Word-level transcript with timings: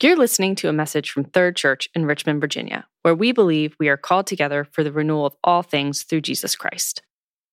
You're 0.00 0.16
listening 0.16 0.54
to 0.56 0.68
a 0.68 0.72
message 0.72 1.10
from 1.10 1.24
Third 1.24 1.56
Church 1.56 1.88
in 1.92 2.06
Richmond, 2.06 2.40
Virginia, 2.40 2.86
where 3.02 3.16
we 3.16 3.32
believe 3.32 3.74
we 3.80 3.88
are 3.88 3.96
called 3.96 4.28
together 4.28 4.62
for 4.62 4.84
the 4.84 4.92
renewal 4.92 5.26
of 5.26 5.34
all 5.42 5.62
things 5.62 6.04
through 6.04 6.20
Jesus 6.20 6.54
Christ. 6.54 7.02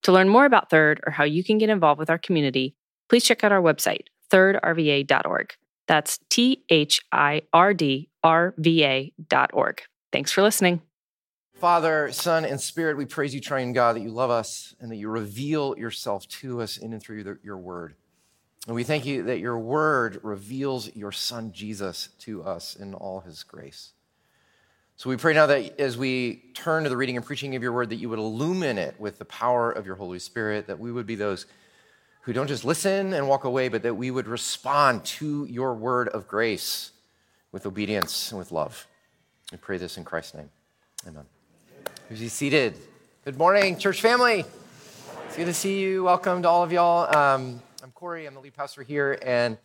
To 0.04 0.12
learn 0.12 0.28
more 0.28 0.44
about 0.44 0.70
Third 0.70 1.00
or 1.04 1.10
how 1.10 1.24
you 1.24 1.42
can 1.42 1.58
get 1.58 1.70
involved 1.70 1.98
with 1.98 2.08
our 2.08 2.18
community, 2.18 2.76
please 3.08 3.24
check 3.24 3.42
out 3.42 3.50
our 3.50 3.60
website, 3.60 4.04
thirdrva.org. 4.30 5.54
That's 5.88 6.20
T 6.30 6.62
H 6.68 7.00
I 7.10 7.42
R 7.52 7.74
D 7.74 8.10
R 8.22 8.54
V 8.58 8.84
A.org. 8.84 9.82
Thanks 10.12 10.30
for 10.30 10.42
listening. 10.42 10.82
Father, 11.56 12.12
Son, 12.12 12.44
and 12.44 12.60
Spirit, 12.60 12.96
we 12.96 13.06
praise 13.06 13.34
you, 13.34 13.40
Triune 13.40 13.72
God, 13.72 13.96
that 13.96 14.02
you 14.02 14.10
love 14.10 14.30
us 14.30 14.72
and 14.78 14.92
that 14.92 14.96
you 14.96 15.08
reveal 15.08 15.76
yourself 15.76 16.28
to 16.28 16.60
us 16.60 16.76
in 16.76 16.92
and 16.92 17.02
through 17.02 17.38
your 17.42 17.58
word. 17.58 17.96
And 18.66 18.74
we 18.74 18.82
thank 18.82 19.06
you 19.06 19.24
that 19.24 19.38
your 19.38 19.58
word 19.58 20.20
reveals 20.22 20.94
your 20.96 21.12
son 21.12 21.52
Jesus 21.52 22.08
to 22.20 22.42
us 22.42 22.74
in 22.74 22.94
all 22.94 23.20
his 23.20 23.44
grace. 23.44 23.92
So 24.96 25.08
we 25.10 25.16
pray 25.16 25.34
now 25.34 25.46
that 25.46 25.78
as 25.78 25.96
we 25.96 26.42
turn 26.54 26.82
to 26.84 26.88
the 26.88 26.96
reading 26.96 27.16
and 27.16 27.24
preaching 27.24 27.54
of 27.54 27.62
your 27.62 27.72
word, 27.72 27.90
that 27.90 27.96
you 27.96 28.08
would 28.08 28.18
illumine 28.18 28.78
it 28.78 28.96
with 28.98 29.18
the 29.18 29.24
power 29.26 29.70
of 29.70 29.86
your 29.86 29.94
Holy 29.94 30.18
Spirit, 30.18 30.66
that 30.66 30.80
we 30.80 30.90
would 30.90 31.06
be 31.06 31.14
those 31.14 31.46
who 32.22 32.32
don't 32.32 32.48
just 32.48 32.64
listen 32.64 33.12
and 33.12 33.28
walk 33.28 33.44
away, 33.44 33.68
but 33.68 33.82
that 33.82 33.94
we 33.94 34.10
would 34.10 34.26
respond 34.26 35.04
to 35.04 35.44
your 35.44 35.74
word 35.74 36.08
of 36.08 36.26
grace 36.26 36.90
with 37.52 37.66
obedience 37.66 38.32
and 38.32 38.38
with 38.38 38.50
love. 38.50 38.86
We 39.52 39.58
pray 39.58 39.78
this 39.78 39.96
in 39.96 40.04
Christ's 40.04 40.34
name. 40.34 40.50
Amen. 41.06 41.24
Who's 42.08 42.18
he 42.18 42.28
seated? 42.28 42.74
Good 43.24 43.38
morning, 43.38 43.78
church 43.78 44.00
family. 44.00 44.44
It's 45.26 45.36
good 45.36 45.44
to 45.44 45.54
see 45.54 45.78
you. 45.78 46.02
Welcome 46.04 46.42
to 46.42 46.48
all 46.48 46.64
of 46.64 46.72
y'all. 46.72 47.14
Um, 47.16 47.60
Corey, 47.96 48.26
I'm 48.26 48.34
the 48.34 48.40
lead 48.40 48.52
pastor 48.52 48.82
here, 48.82 49.18
and 49.22 49.56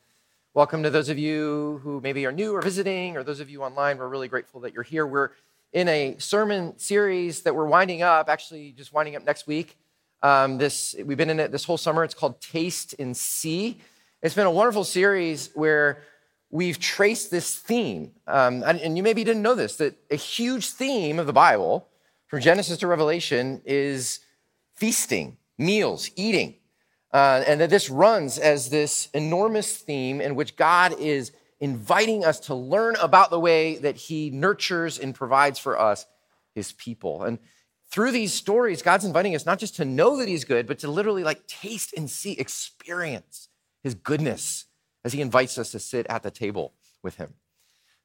welcome 0.54 0.84
to 0.84 0.90
those 0.90 1.10
of 1.10 1.20
you 1.20 1.82
who 1.84 2.00
maybe 2.00 2.26
are 2.26 2.32
new 2.32 2.56
or 2.56 2.62
visiting, 2.62 3.18
or 3.18 3.24
those 3.24 3.42
of 3.42 3.50
you 3.50 3.62
online. 3.62 3.98
We're 3.98 4.08
really 4.08 4.30
grateful 4.30 4.62
that 4.62 4.74
you're 4.74 4.84
here. 4.84 5.06
We're 5.06 5.32
in 5.74 5.90
a 5.90 6.16
sermon 6.18 6.80
series 6.80 7.42
that 7.42 7.54
we're 7.54 7.68
winding 7.68 8.04
up, 8.04 8.30
actually, 8.30 8.72
just 8.72 8.94
winding 8.94 9.18
up 9.18 9.26
next 9.26 9.48
week. 9.48 9.78
Um, 10.24 10.58
this 10.58 10.96
we've 11.04 11.18
been 11.18 11.30
in 11.30 11.42
it 11.42 11.52
this 11.52 11.66
whole 11.66 11.76
summer. 11.76 12.06
It's 12.06 12.14
called 12.14 12.40
Taste 12.40 12.96
and 12.98 13.18
See. 13.18 13.82
It's 14.22 14.34
been 14.34 14.48
a 14.48 14.52
wonderful 14.52 14.86
series 14.86 15.50
where 15.54 16.04
we've 16.50 16.80
traced 16.80 17.32
this 17.32 17.58
theme, 17.58 18.12
um, 18.28 18.64
and, 18.66 18.80
and 18.80 18.96
you 18.96 19.04
maybe 19.04 19.26
didn't 19.26 19.42
know 19.42 19.56
this 19.56 19.76
that 19.76 19.98
a 20.10 20.16
huge 20.16 20.70
theme 20.70 21.20
of 21.20 21.28
the 21.28 21.34
Bible, 21.34 21.90
from 22.28 22.40
Genesis 22.40 22.78
to 22.78 22.88
Revelation, 22.88 23.62
is 23.66 24.22
feasting, 24.74 25.36
meals, 25.58 26.10
eating. 26.16 26.56
Uh, 27.14 27.44
and 27.46 27.60
that 27.60 27.70
this 27.70 27.90
runs 27.90 28.38
as 28.38 28.70
this 28.70 29.10
enormous 29.14 29.78
theme 29.78 30.22
in 30.22 30.36
which 30.36 30.56
God 30.56 30.98
is 30.98 31.32
inviting 31.60 32.24
us 32.24 32.40
to 32.42 32.56
learn 32.56 32.96
about 33.02 33.30
the 33.30 33.40
way 33.40 33.78
that 33.78 33.96
He 33.96 34.30
nurtures 34.30 34.98
and 34.98 35.14
provides 35.14 35.60
for 35.60 35.80
us, 35.80 36.06
His 36.56 36.72
people. 36.72 37.24
And 37.24 37.40
through 37.92 38.12
these 38.12 38.34
stories, 38.34 38.82
God's 38.82 39.04
inviting 39.04 39.36
us 39.36 39.46
not 39.46 39.60
just 39.60 39.76
to 39.76 39.86
know 39.86 40.18
that 40.18 40.30
He's 40.30 40.46
good, 40.46 40.68
but 40.68 40.80
to 40.80 40.88
literally 40.90 41.24
like 41.24 41.46
taste 41.48 41.94
and 41.96 42.10
see, 42.10 42.34
experience 42.34 43.50
His 43.84 43.94
goodness 43.94 44.66
as 45.04 45.14
He 45.14 45.22
invites 45.22 45.58
us 45.58 45.72
to 45.72 45.80
sit 45.80 46.08
at 46.10 46.24
the 46.24 46.32
table 46.32 46.74
with 47.04 47.16
Him. 47.16 47.34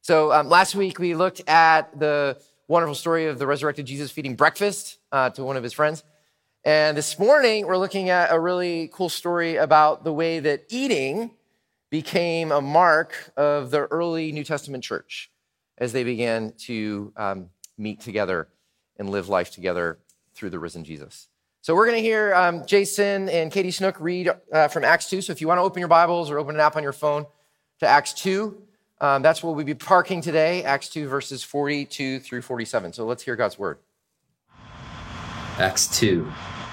So 0.01 0.31
um, 0.31 0.49
last 0.49 0.75
week 0.75 0.99
we 0.99 1.15
looked 1.15 1.41
at 1.49 1.97
the 1.97 2.37
wonderful 2.67 2.95
story 2.95 3.27
of 3.27 3.39
the 3.39 3.47
resurrected 3.47 3.85
Jesus 3.85 4.11
feeding 4.11 4.35
breakfast 4.35 4.99
uh, 5.11 5.29
to 5.31 5.43
one 5.43 5.57
of 5.57 5.63
his 5.63 5.73
friends. 5.73 6.03
And 6.67 6.97
this 6.97 7.17
morning, 7.17 7.65
we're 7.65 7.77
looking 7.77 8.09
at 8.09 8.29
a 8.29 8.37
really 8.37 8.89
cool 8.91 9.07
story 9.07 9.55
about 9.55 10.03
the 10.03 10.11
way 10.11 10.41
that 10.41 10.65
eating 10.67 11.31
became 11.89 12.51
a 12.51 12.59
mark 12.59 13.31
of 13.37 13.71
the 13.71 13.85
early 13.85 14.33
New 14.33 14.43
Testament 14.43 14.83
church 14.83 15.31
as 15.77 15.93
they 15.93 16.03
began 16.03 16.51
to 16.65 17.13
um, 17.15 17.49
meet 17.77 18.01
together 18.01 18.49
and 18.97 19.09
live 19.09 19.29
life 19.29 19.49
together 19.49 19.99
through 20.35 20.49
the 20.49 20.59
risen 20.59 20.83
Jesus. 20.83 21.29
So 21.61 21.73
we're 21.73 21.85
going 21.85 21.99
to 21.99 22.03
hear 22.03 22.35
um, 22.35 22.65
Jason 22.65 23.29
and 23.29 23.49
Katie 23.49 23.71
Snook 23.71 23.97
read 24.01 24.29
uh, 24.51 24.67
from 24.67 24.83
Acts 24.83 25.09
2. 25.09 25.21
So 25.21 25.31
if 25.31 25.39
you 25.39 25.47
want 25.47 25.59
to 25.59 25.63
open 25.63 25.79
your 25.79 25.87
Bibles 25.87 26.29
or 26.29 26.37
open 26.37 26.55
an 26.55 26.59
app 26.59 26.75
on 26.75 26.83
your 26.83 26.91
phone 26.91 27.27
to 27.79 27.87
Acts 27.87 28.11
2, 28.11 28.61
um, 28.99 29.21
that's 29.21 29.41
where 29.41 29.53
we'll 29.53 29.63
be 29.63 29.73
parking 29.73 30.19
today, 30.19 30.65
Acts 30.65 30.89
2, 30.89 31.07
verses 31.07 31.45
42 31.45 32.19
through 32.19 32.41
47. 32.41 32.91
So 32.91 33.05
let's 33.05 33.23
hear 33.23 33.37
God's 33.37 33.57
word. 33.57 33.77
Acts 35.59 35.87
2, 35.97 36.31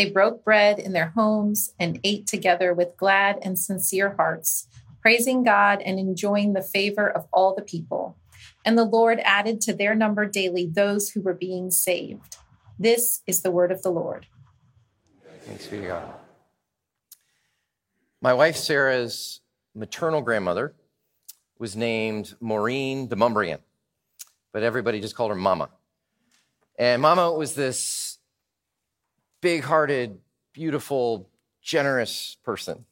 they 0.00 0.08
broke 0.08 0.42
bread 0.46 0.78
in 0.78 0.94
their 0.94 1.10
homes 1.10 1.74
and 1.78 2.00
ate 2.04 2.26
together 2.26 2.72
with 2.72 2.96
glad 2.96 3.38
and 3.42 3.58
sincere 3.58 4.14
hearts, 4.16 4.66
praising 5.02 5.44
God 5.44 5.82
and 5.82 5.98
enjoying 5.98 6.54
the 6.54 6.62
favor 6.62 7.06
of 7.06 7.26
all 7.34 7.54
the 7.54 7.60
people. 7.60 8.16
And 8.64 8.78
the 8.78 8.86
Lord 8.86 9.20
added 9.24 9.60
to 9.60 9.74
their 9.74 9.94
number 9.94 10.24
daily 10.24 10.64
those 10.64 11.10
who 11.10 11.20
were 11.20 11.34
being 11.34 11.70
saved. 11.70 12.38
This 12.78 13.20
is 13.26 13.42
the 13.42 13.50
word 13.50 13.70
of 13.70 13.82
the 13.82 13.90
Lord. 13.90 14.24
Thanks 15.42 15.66
be 15.66 15.80
to 15.80 15.88
God. 15.88 16.14
My 18.22 18.32
wife 18.32 18.56
Sarah's 18.56 19.42
maternal 19.74 20.22
grandmother 20.22 20.74
was 21.58 21.76
named 21.76 22.36
Maureen 22.40 23.06
de 23.06 23.16
Montbriand, 23.16 23.60
but 24.54 24.62
everybody 24.62 24.98
just 24.98 25.14
called 25.14 25.30
her 25.30 25.36
Mama. 25.36 25.68
And 26.78 27.02
Mama 27.02 27.30
was 27.34 27.54
this 27.54 28.09
big 29.40 29.64
hearted, 29.64 30.18
beautiful, 30.52 31.28
generous 31.62 32.36
person 32.44 32.84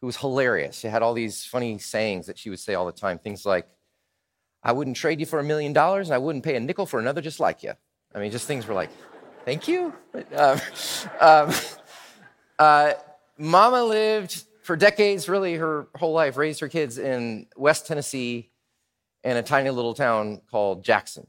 who 0.00 0.06
was 0.06 0.16
hilarious. 0.16 0.78
She 0.78 0.88
had 0.88 1.02
all 1.02 1.14
these 1.14 1.44
funny 1.44 1.78
sayings 1.78 2.26
that 2.26 2.38
she 2.38 2.50
would 2.50 2.58
say 2.58 2.74
all 2.74 2.86
the 2.86 2.92
time. 2.92 3.18
Things 3.18 3.46
like, 3.46 3.66
I 4.62 4.72
wouldn't 4.72 4.96
trade 4.96 5.20
you 5.20 5.26
for 5.26 5.38
a 5.38 5.44
million 5.44 5.72
dollars 5.72 6.08
and 6.08 6.14
I 6.14 6.18
wouldn't 6.18 6.44
pay 6.44 6.56
a 6.56 6.60
nickel 6.60 6.86
for 6.86 7.00
another 7.00 7.20
just 7.20 7.40
like 7.40 7.62
you. 7.62 7.72
I 8.14 8.18
mean, 8.18 8.30
just 8.30 8.46
things 8.46 8.66
were 8.66 8.74
like, 8.74 8.90
thank 9.44 9.68
you. 9.68 9.94
Um, 10.34 10.60
um, 11.20 11.50
uh, 12.58 12.92
Mama 13.38 13.82
lived 13.84 14.44
for 14.62 14.76
decades, 14.76 15.28
really 15.28 15.54
her 15.54 15.88
whole 15.96 16.12
life, 16.12 16.36
raised 16.36 16.60
her 16.60 16.68
kids 16.68 16.98
in 16.98 17.46
West 17.56 17.86
Tennessee 17.86 18.50
in 19.24 19.36
a 19.36 19.42
tiny 19.42 19.70
little 19.70 19.94
town 19.94 20.40
called 20.50 20.84
Jackson. 20.84 21.26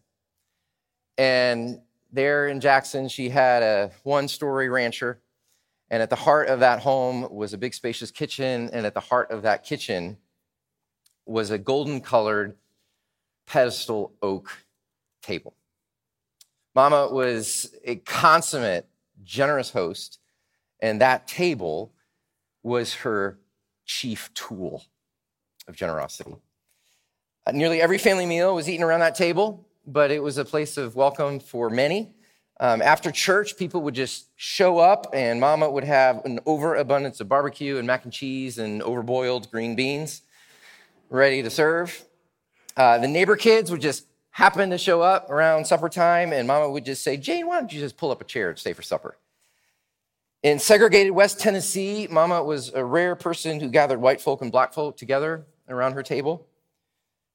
And 1.18 1.80
there 2.14 2.48
in 2.48 2.62
Jackson, 2.62 3.10
she 3.10 3.28
had 3.28 3.64
a 3.64 3.92
one 4.04 4.28
story 4.28 4.70
rancher. 4.70 5.20
And 5.90 6.02
at 6.02 6.10
the 6.10 6.16
heart 6.16 6.48
of 6.48 6.62
that 6.62 6.80
home 6.80 7.28
was 7.30 7.54
a 7.54 7.58
big, 7.58 7.74
spacious 7.74 8.12
kitchen. 8.12 8.70
And 8.72 8.86
at 8.86 8.94
the 8.94 9.00
heart 9.00 9.32
of 9.32 9.42
that 9.42 9.64
kitchen 9.64 10.18
was 11.26 11.52
a 11.52 11.58
golden 11.58 12.02
colored 12.02 12.56
pedestal 13.46 14.14
oak 14.22 14.50
table. 15.22 15.56
Mama 16.76 17.10
was 17.12 17.76
a 17.84 17.98
consummate, 17.98 18.88
generous 19.24 19.72
host. 19.72 20.20
And 20.80 21.02
that 21.02 21.28
table 21.28 21.94
was 22.62 22.94
her 22.96 23.40
chief 23.86 24.34
tool 24.34 24.86
of 25.68 25.76
generosity. 25.76 26.36
Nearly 27.52 27.82
every 27.82 27.98
family 27.98 28.26
meal 28.26 28.56
was 28.56 28.70
eaten 28.70 28.84
around 28.84 29.02
that 29.02 29.16
table 29.16 29.68
but 29.86 30.12
it 30.12 30.22
was 30.22 30.38
a 30.38 30.46
place 30.46 30.78
of 30.78 30.96
welcome 30.96 31.40
for 31.40 31.70
many. 31.70 32.14
Um, 32.60 32.82
after 32.82 33.12
church, 33.12 33.58
people 33.58 33.82
would 33.82 33.96
just 33.96 34.28
show 34.36 34.80
up, 34.80 35.08
and 35.14 35.40
Mama 35.40 35.70
would 35.70 35.84
have 35.84 36.24
an 36.24 36.40
overabundance 36.46 37.20
of 37.20 37.28
barbecue 37.28 37.78
and 37.78 37.88
mac 37.88 38.04
and 38.04 38.14
cheese 38.14 38.58
and 38.58 38.82
overboiled 38.82 39.52
green 39.52 39.76
beans 39.76 40.22
ready 41.10 41.44
to 41.44 41.50
serve. 41.50 42.06
Uh, 42.78 42.98
the 42.98 43.08
neighbor 43.08 43.36
kids 43.36 43.70
would 43.70 43.82
just 43.82 44.06
happen 44.32 44.70
to 44.70 44.78
show 44.78 45.02
up 45.02 45.30
around 45.30 45.66
supper 45.66 45.90
time, 45.90 46.32
and 46.34 46.48
Mama 46.48 46.70
would 46.70 46.86
just 46.86 47.04
say, 47.04 47.18
Jane, 47.18 47.48
why 47.48 47.60
don't 47.60 47.72
you 47.72 47.80
just 47.80 47.98
pull 47.98 48.12
up 48.12 48.22
a 48.22 48.26
chair 48.26 48.50
and 48.50 48.58
stay 48.58 48.74
for 48.74 48.82
supper? 48.82 49.18
In 50.42 50.60
segregated 50.60 51.14
West 51.14 51.40
Tennessee, 51.40 52.08
Mama 52.10 52.44
was 52.44 52.74
a 52.74 52.84
rare 52.84 53.16
person 53.16 53.60
who 53.60 53.70
gathered 53.70 54.02
white 54.02 54.22
folk 54.22 54.42
and 54.42 54.52
black 54.52 54.74
folk 54.74 54.98
together 54.98 55.46
around 55.70 55.94
her 55.94 56.04
table. 56.04 56.48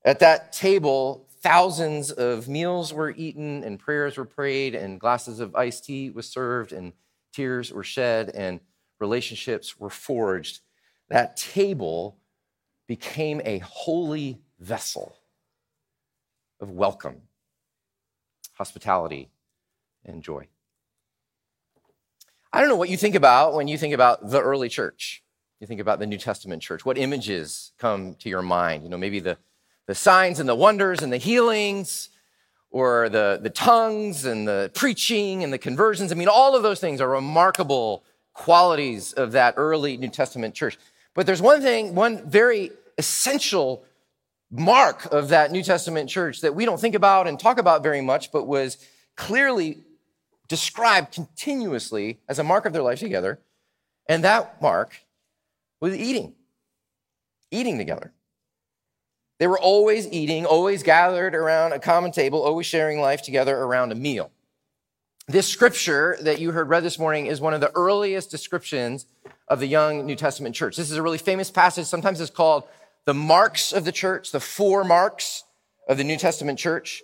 At 0.04 0.18
that 0.20 0.52
table, 0.52 1.27
thousands 1.48 2.10
of 2.10 2.46
meals 2.46 2.92
were 2.92 3.14
eaten 3.16 3.64
and 3.64 3.78
prayers 3.78 4.18
were 4.18 4.26
prayed 4.26 4.74
and 4.74 5.00
glasses 5.00 5.40
of 5.40 5.56
iced 5.56 5.82
tea 5.82 6.10
was 6.10 6.28
served 6.28 6.74
and 6.74 6.92
tears 7.32 7.72
were 7.72 7.82
shed 7.82 8.28
and 8.34 8.60
relationships 9.00 9.80
were 9.80 9.88
forged. 9.88 10.60
That 11.08 11.38
table 11.38 12.18
became 12.86 13.40
a 13.46 13.60
holy 13.60 14.42
vessel 14.60 15.16
of 16.60 16.70
welcome, 16.70 17.22
hospitality, 18.52 19.30
and 20.04 20.22
joy. 20.22 20.48
I 22.52 22.60
don't 22.60 22.68
know 22.68 22.76
what 22.76 22.90
you 22.90 22.98
think 22.98 23.14
about 23.14 23.54
when 23.54 23.68
you 23.68 23.78
think 23.78 23.94
about 23.94 24.28
the 24.28 24.42
early 24.42 24.68
church. 24.68 25.24
You 25.60 25.66
think 25.66 25.80
about 25.80 25.98
the 25.98 26.06
New 26.06 26.18
Testament 26.18 26.60
church. 26.60 26.84
What 26.84 26.98
images 26.98 27.72
come 27.78 28.16
to 28.16 28.28
your 28.28 28.42
mind? 28.42 28.82
You 28.82 28.90
know, 28.90 28.98
maybe 28.98 29.20
the, 29.20 29.38
the 29.88 29.94
signs 29.94 30.38
and 30.38 30.48
the 30.48 30.54
wonders 30.54 31.02
and 31.02 31.12
the 31.12 31.16
healings, 31.16 32.10
or 32.70 33.08
the, 33.08 33.40
the 33.42 33.50
tongues 33.50 34.26
and 34.26 34.46
the 34.46 34.70
preaching 34.74 35.42
and 35.42 35.50
the 35.50 35.58
conversions. 35.58 36.12
I 36.12 36.14
mean, 36.14 36.28
all 36.28 36.54
of 36.54 36.62
those 36.62 36.78
things 36.78 37.00
are 37.00 37.08
remarkable 37.08 38.04
qualities 38.34 39.14
of 39.14 39.32
that 39.32 39.54
early 39.56 39.96
New 39.96 40.10
Testament 40.10 40.54
church. 40.54 40.78
But 41.14 41.24
there's 41.24 41.40
one 41.40 41.62
thing, 41.62 41.94
one 41.94 42.28
very 42.28 42.70
essential 42.98 43.82
mark 44.50 45.06
of 45.06 45.30
that 45.30 45.50
New 45.50 45.62
Testament 45.62 46.10
church 46.10 46.42
that 46.42 46.54
we 46.54 46.66
don't 46.66 46.80
think 46.80 46.94
about 46.94 47.26
and 47.26 47.40
talk 47.40 47.58
about 47.58 47.82
very 47.82 48.02
much, 48.02 48.30
but 48.30 48.46
was 48.46 48.76
clearly 49.16 49.78
described 50.48 51.14
continuously 51.14 52.20
as 52.28 52.38
a 52.38 52.44
mark 52.44 52.66
of 52.66 52.74
their 52.74 52.82
life 52.82 52.98
together. 52.98 53.40
And 54.06 54.22
that 54.24 54.60
mark 54.60 55.00
was 55.80 55.96
eating, 55.96 56.34
eating 57.50 57.78
together. 57.78 58.12
They 59.38 59.46
were 59.46 59.58
always 59.58 60.08
eating, 60.08 60.46
always 60.46 60.82
gathered 60.82 61.34
around 61.34 61.72
a 61.72 61.78
common 61.78 62.10
table, 62.10 62.42
always 62.42 62.66
sharing 62.66 63.00
life 63.00 63.22
together 63.22 63.56
around 63.56 63.92
a 63.92 63.94
meal. 63.94 64.32
This 65.28 65.46
scripture 65.46 66.16
that 66.22 66.40
you 66.40 66.52
heard 66.52 66.68
read 66.68 66.82
this 66.82 66.98
morning 66.98 67.26
is 67.26 67.40
one 67.40 67.54
of 67.54 67.60
the 67.60 67.70
earliest 67.74 68.30
descriptions 68.30 69.06
of 69.46 69.60
the 69.60 69.66
young 69.66 70.06
New 70.06 70.16
Testament 70.16 70.54
church. 70.54 70.76
This 70.76 70.90
is 70.90 70.96
a 70.96 71.02
really 71.02 71.18
famous 71.18 71.50
passage. 71.50 71.86
Sometimes 71.86 72.20
it's 72.20 72.30
called 72.30 72.64
the 73.04 73.14
marks 73.14 73.72
of 73.72 73.84
the 73.84 73.92
church, 73.92 74.32
the 74.32 74.40
four 74.40 74.84
marks 74.84 75.44
of 75.86 75.98
the 75.98 76.04
New 76.04 76.16
Testament 76.16 76.58
church. 76.58 77.02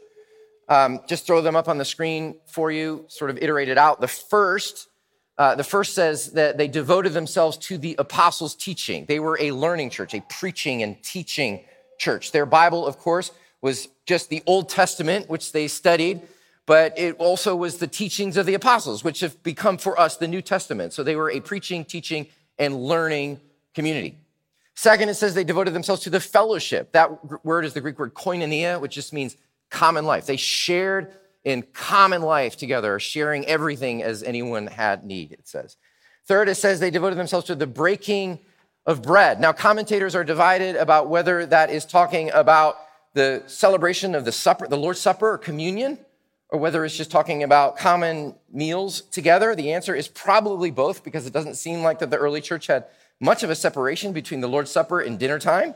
Um, 0.68 1.00
just 1.06 1.26
throw 1.26 1.40
them 1.42 1.54
up 1.54 1.68
on 1.68 1.78
the 1.78 1.84
screen 1.84 2.36
for 2.46 2.72
you, 2.72 3.04
sort 3.08 3.30
of 3.30 3.38
iterated 3.38 3.76
out. 3.78 4.00
The 4.00 4.08
first, 4.08 4.88
uh, 5.36 5.54
the 5.54 5.64
first 5.64 5.94
says 5.94 6.32
that 6.32 6.56
they 6.56 6.66
devoted 6.66 7.12
themselves 7.12 7.58
to 7.58 7.76
the 7.78 7.94
apostles' 7.98 8.54
teaching. 8.54 9.04
They 9.06 9.20
were 9.20 9.36
a 9.38 9.52
learning 9.52 9.90
church, 9.90 10.14
a 10.14 10.22
preaching 10.22 10.82
and 10.82 11.00
teaching 11.02 11.64
church. 11.98 12.32
Their 12.32 12.46
Bible, 12.46 12.86
of 12.86 12.98
course, 12.98 13.30
was 13.60 13.88
just 14.06 14.28
the 14.28 14.42
Old 14.46 14.68
Testament, 14.68 15.28
which 15.28 15.52
they 15.52 15.68
studied, 15.68 16.22
but 16.66 16.98
it 16.98 17.16
also 17.18 17.56
was 17.56 17.78
the 17.78 17.86
teachings 17.86 18.36
of 18.36 18.46
the 18.46 18.54
apostles, 18.54 19.02
which 19.02 19.20
have 19.20 19.42
become 19.42 19.78
for 19.78 19.98
us 19.98 20.16
the 20.16 20.28
New 20.28 20.42
Testament. 20.42 20.92
So 20.92 21.02
they 21.02 21.16
were 21.16 21.30
a 21.30 21.40
preaching, 21.40 21.84
teaching, 21.84 22.26
and 22.58 22.76
learning 22.76 23.40
community. 23.74 24.18
Second, 24.74 25.08
it 25.08 25.14
says 25.14 25.34
they 25.34 25.44
devoted 25.44 25.72
themselves 25.72 26.02
to 26.02 26.10
the 26.10 26.20
fellowship. 26.20 26.92
That 26.92 27.44
word 27.44 27.64
is 27.64 27.74
the 27.74 27.80
Greek 27.80 27.98
word 27.98 28.14
koinonia, 28.14 28.80
which 28.80 28.94
just 28.94 29.12
means 29.12 29.36
common 29.70 30.04
life. 30.04 30.26
They 30.26 30.36
shared 30.36 31.12
in 31.44 31.62
common 31.72 32.22
life 32.22 32.56
together, 32.56 32.98
sharing 32.98 33.46
everything 33.46 34.02
as 34.02 34.22
anyone 34.22 34.66
had 34.66 35.04
need, 35.04 35.32
it 35.32 35.46
says. 35.46 35.76
Third, 36.26 36.48
it 36.48 36.54
says 36.56 36.80
they 36.80 36.90
devoted 36.90 37.18
themselves 37.18 37.46
to 37.46 37.54
the 37.54 37.66
breaking 37.66 38.40
of 38.86 39.02
bread. 39.02 39.40
Now, 39.40 39.52
commentators 39.52 40.14
are 40.14 40.24
divided 40.24 40.76
about 40.76 41.08
whether 41.08 41.46
that 41.46 41.70
is 41.70 41.84
talking 41.84 42.30
about 42.32 42.76
the 43.14 43.42
celebration 43.46 44.14
of 44.14 44.24
the 44.24 44.32
supper, 44.32 44.66
the 44.66 44.76
Lord's 44.76 45.00
Supper 45.00 45.32
or 45.32 45.38
communion, 45.38 45.98
or 46.50 46.58
whether 46.58 46.84
it's 46.84 46.96
just 46.96 47.10
talking 47.10 47.42
about 47.42 47.78
common 47.78 48.34
meals 48.52 49.00
together. 49.00 49.54
The 49.54 49.72
answer 49.72 49.94
is 49.94 50.08
probably 50.08 50.70
both 50.70 51.02
because 51.02 51.26
it 51.26 51.32
doesn't 51.32 51.54
seem 51.54 51.82
like 51.82 52.00
that 52.00 52.10
the 52.10 52.16
early 52.16 52.40
church 52.40 52.66
had 52.66 52.84
much 53.20 53.42
of 53.42 53.50
a 53.50 53.54
separation 53.54 54.12
between 54.12 54.40
the 54.40 54.48
Lord's 54.48 54.70
Supper 54.70 55.00
and 55.00 55.18
dinner 55.18 55.38
time. 55.38 55.74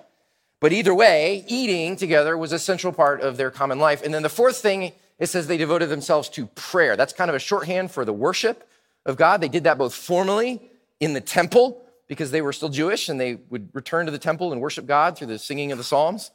But 0.60 0.72
either 0.72 0.94
way, 0.94 1.44
eating 1.46 1.96
together 1.96 2.36
was 2.36 2.52
a 2.52 2.58
central 2.58 2.92
part 2.92 3.20
of 3.20 3.36
their 3.36 3.50
common 3.50 3.78
life. 3.78 4.02
And 4.04 4.12
then 4.12 4.22
the 4.22 4.28
fourth 4.28 4.58
thing, 4.58 4.92
it 5.18 5.28
says 5.28 5.46
they 5.46 5.56
devoted 5.56 5.88
themselves 5.88 6.28
to 6.30 6.46
prayer. 6.48 6.96
That's 6.96 7.12
kind 7.12 7.30
of 7.30 7.36
a 7.36 7.40
shorthand 7.40 7.92
for 7.92 8.04
the 8.04 8.12
worship 8.12 8.68
of 9.06 9.16
God. 9.16 9.40
They 9.40 9.48
did 9.48 9.64
that 9.64 9.78
both 9.78 9.94
formally 9.94 10.70
in 10.98 11.14
the 11.14 11.20
temple 11.20 11.87
because 12.08 12.30
they 12.30 12.42
were 12.42 12.52
still 12.52 12.70
Jewish 12.70 13.08
and 13.08 13.20
they 13.20 13.34
would 13.50 13.68
return 13.74 14.06
to 14.06 14.12
the 14.12 14.18
temple 14.18 14.52
and 14.52 14.60
worship 14.60 14.86
God 14.86 15.16
through 15.16 15.28
the 15.28 15.38
singing 15.38 15.70
of 15.70 15.78
the 15.78 15.84
Psalms. 15.84 16.30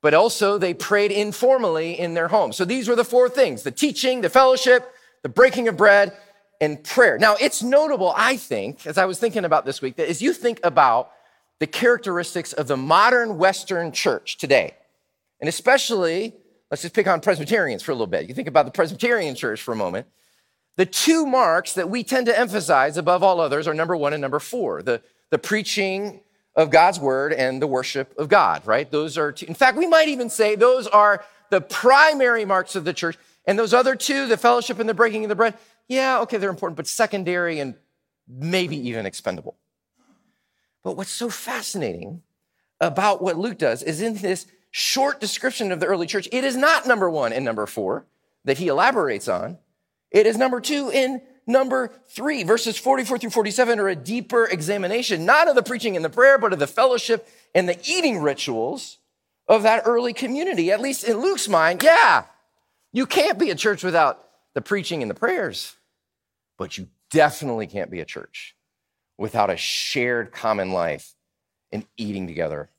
But 0.00 0.14
also 0.14 0.56
they 0.56 0.72
prayed 0.72 1.10
informally 1.10 1.98
in 1.98 2.14
their 2.14 2.28
home. 2.28 2.52
So 2.52 2.64
these 2.64 2.88
were 2.88 2.96
the 2.96 3.04
four 3.04 3.28
things 3.28 3.62
the 3.62 3.70
teaching, 3.70 4.20
the 4.20 4.30
fellowship, 4.30 4.90
the 5.22 5.28
breaking 5.28 5.68
of 5.68 5.76
bread, 5.76 6.16
and 6.60 6.82
prayer. 6.82 7.18
Now 7.18 7.36
it's 7.40 7.62
notable, 7.62 8.12
I 8.16 8.36
think, 8.36 8.86
as 8.86 8.98
I 8.98 9.04
was 9.04 9.18
thinking 9.18 9.44
about 9.44 9.66
this 9.66 9.82
week, 9.82 9.96
that 9.96 10.08
as 10.08 10.22
you 10.22 10.32
think 10.32 10.60
about 10.62 11.10
the 11.58 11.66
characteristics 11.66 12.52
of 12.52 12.68
the 12.68 12.76
modern 12.76 13.38
Western 13.38 13.90
church 13.90 14.36
today, 14.36 14.74
and 15.40 15.48
especially, 15.48 16.34
let's 16.70 16.82
just 16.82 16.94
pick 16.94 17.06
on 17.06 17.20
Presbyterians 17.20 17.82
for 17.82 17.92
a 17.92 17.94
little 17.94 18.06
bit. 18.06 18.28
You 18.28 18.34
think 18.34 18.48
about 18.48 18.66
the 18.66 18.72
Presbyterian 18.72 19.34
church 19.34 19.60
for 19.60 19.72
a 19.72 19.76
moment. 19.76 20.06
The 20.76 20.86
two 20.86 21.26
marks 21.26 21.72
that 21.74 21.88
we 21.88 22.04
tend 22.04 22.26
to 22.26 22.38
emphasize 22.38 22.96
above 22.96 23.22
all 23.22 23.40
others 23.40 23.66
are 23.66 23.74
number 23.74 23.96
one 23.96 24.12
and 24.12 24.20
number 24.20 24.38
four 24.38 24.82
the, 24.82 25.02
the 25.30 25.38
preaching 25.38 26.20
of 26.54 26.70
God's 26.70 26.98
word 26.98 27.32
and 27.32 27.60
the 27.60 27.66
worship 27.66 28.16
of 28.18 28.28
God, 28.28 28.66
right? 28.66 28.90
Those 28.90 29.18
are, 29.18 29.32
two, 29.32 29.46
in 29.46 29.54
fact, 29.54 29.76
we 29.76 29.86
might 29.86 30.08
even 30.08 30.30
say 30.30 30.56
those 30.56 30.86
are 30.86 31.24
the 31.50 31.60
primary 31.60 32.44
marks 32.44 32.74
of 32.74 32.84
the 32.84 32.94
church. 32.94 33.18
And 33.46 33.58
those 33.58 33.74
other 33.74 33.94
two, 33.94 34.26
the 34.26 34.36
fellowship 34.36 34.78
and 34.78 34.88
the 34.88 34.94
breaking 34.94 35.24
of 35.24 35.28
the 35.28 35.36
bread, 35.36 35.54
yeah, 35.88 36.20
okay, 36.20 36.36
they're 36.38 36.50
important, 36.50 36.76
but 36.76 36.86
secondary 36.86 37.60
and 37.60 37.74
maybe 38.26 38.76
even 38.88 39.06
expendable. 39.06 39.56
But 40.82 40.96
what's 40.96 41.10
so 41.10 41.28
fascinating 41.28 42.22
about 42.80 43.22
what 43.22 43.36
Luke 43.36 43.58
does 43.58 43.82
is 43.82 44.00
in 44.00 44.14
this 44.14 44.46
short 44.70 45.20
description 45.20 45.72
of 45.72 45.80
the 45.80 45.86
early 45.86 46.06
church, 46.06 46.28
it 46.32 46.44
is 46.44 46.56
not 46.56 46.86
number 46.86 47.08
one 47.08 47.32
and 47.32 47.44
number 47.44 47.66
four 47.66 48.06
that 48.44 48.58
he 48.58 48.68
elaborates 48.68 49.28
on. 49.28 49.58
It 50.10 50.26
is 50.26 50.36
number 50.36 50.60
two 50.60 50.90
in 50.90 51.22
number 51.46 51.92
three. 52.08 52.42
Verses 52.42 52.76
44 52.76 53.18
through 53.18 53.30
47 53.30 53.78
are 53.78 53.88
a 53.88 53.96
deeper 53.96 54.44
examination, 54.44 55.24
not 55.24 55.48
of 55.48 55.54
the 55.54 55.62
preaching 55.62 55.96
and 55.96 56.04
the 56.04 56.10
prayer, 56.10 56.38
but 56.38 56.52
of 56.52 56.58
the 56.58 56.66
fellowship 56.66 57.28
and 57.54 57.68
the 57.68 57.78
eating 57.88 58.20
rituals 58.20 58.98
of 59.48 59.62
that 59.62 59.82
early 59.86 60.12
community. 60.12 60.70
At 60.70 60.80
least 60.80 61.04
in 61.04 61.20
Luke's 61.20 61.48
mind, 61.48 61.82
yeah, 61.82 62.24
you 62.92 63.06
can't 63.06 63.38
be 63.38 63.50
a 63.50 63.54
church 63.54 63.84
without 63.84 64.22
the 64.54 64.60
preaching 64.60 65.02
and 65.02 65.10
the 65.10 65.14
prayers, 65.14 65.76
but 66.58 66.78
you 66.78 66.88
definitely 67.10 67.66
can't 67.66 67.90
be 67.90 68.00
a 68.00 68.04
church 68.04 68.56
without 69.18 69.50
a 69.50 69.56
shared 69.56 70.32
common 70.32 70.72
life 70.72 71.14
and 71.72 71.86
eating 71.96 72.26
together 72.26 72.70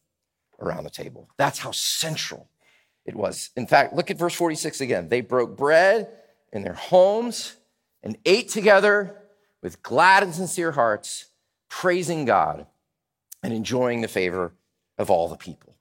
around 0.59 0.83
the 0.83 0.89
table. 0.89 1.29
That's 1.37 1.59
how 1.59 1.71
central 1.71 2.49
it 3.05 3.15
was. 3.15 3.51
In 3.55 3.67
fact, 3.67 3.93
look 3.93 4.11
at 4.11 4.17
verse 4.17 4.33
46 4.33 4.81
again. 4.81 5.09
They 5.09 5.21
broke 5.21 5.55
bread 5.55 6.09
in 6.51 6.63
their 6.63 6.73
homes 6.73 7.55
and 8.03 8.17
ate 8.25 8.49
together 8.49 9.15
with 9.61 9.81
glad 9.83 10.23
and 10.23 10.33
sincere 10.33 10.71
hearts, 10.71 11.25
praising 11.69 12.25
God 12.25 12.65
and 13.43 13.53
enjoying 13.53 14.01
the 14.01 14.07
favor 14.07 14.53
of 14.97 15.09
all 15.09 15.27
the 15.27 15.35
people. 15.35 15.75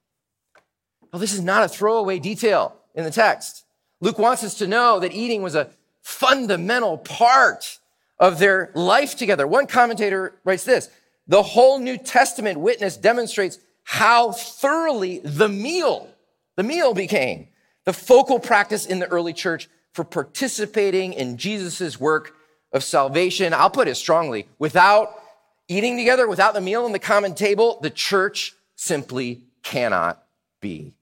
Well, 1.11 1.19
this 1.19 1.33
is 1.33 1.41
not 1.41 1.63
a 1.63 1.67
throwaway 1.67 2.19
detail 2.19 2.75
in 2.93 3.03
the 3.03 3.11
text. 3.11 3.65
Luke 4.01 4.19
wants 4.19 4.43
us 4.43 4.55
to 4.55 4.67
know 4.67 4.99
that 4.99 5.13
eating 5.13 5.41
was 5.41 5.55
a 5.55 5.69
fundamental 6.01 6.97
part 6.97 7.79
of 8.19 8.39
their 8.39 8.71
life 8.73 9.15
together. 9.15 9.47
One 9.47 9.67
commentator 9.67 10.35
writes 10.43 10.63
this 10.63 10.89
The 11.27 11.43
whole 11.43 11.79
New 11.79 11.97
Testament 11.97 12.59
witness 12.59 12.97
demonstrates 12.97 13.59
how 13.83 14.31
thoroughly 14.33 15.19
the 15.19 15.49
meal, 15.49 16.09
the 16.55 16.63
meal 16.63 16.93
became 16.93 17.47
the 17.85 17.93
focal 17.93 18.37
practice 18.37 18.85
in 18.85 18.99
the 18.99 19.07
early 19.07 19.31
church 19.31 19.69
for 19.97 20.03
participating 20.03 21.11
in 21.11 21.37
Jesus' 21.37 21.99
work 21.99 22.35
of 22.71 22.83
salvation. 22.83 23.51
I'll 23.51 23.71
put 23.71 23.87
it 23.87 23.95
strongly 23.95 24.47
without 24.59 25.19
eating 25.67 25.97
together, 25.97 26.27
without 26.27 26.53
the 26.53 26.61
meal 26.61 26.85
and 26.85 26.93
the 26.93 26.99
common 26.99 27.33
table, 27.33 27.79
the 27.81 27.89
church 27.89 28.53
simply 28.75 29.41
cannot 29.63 30.23
be 30.61 30.93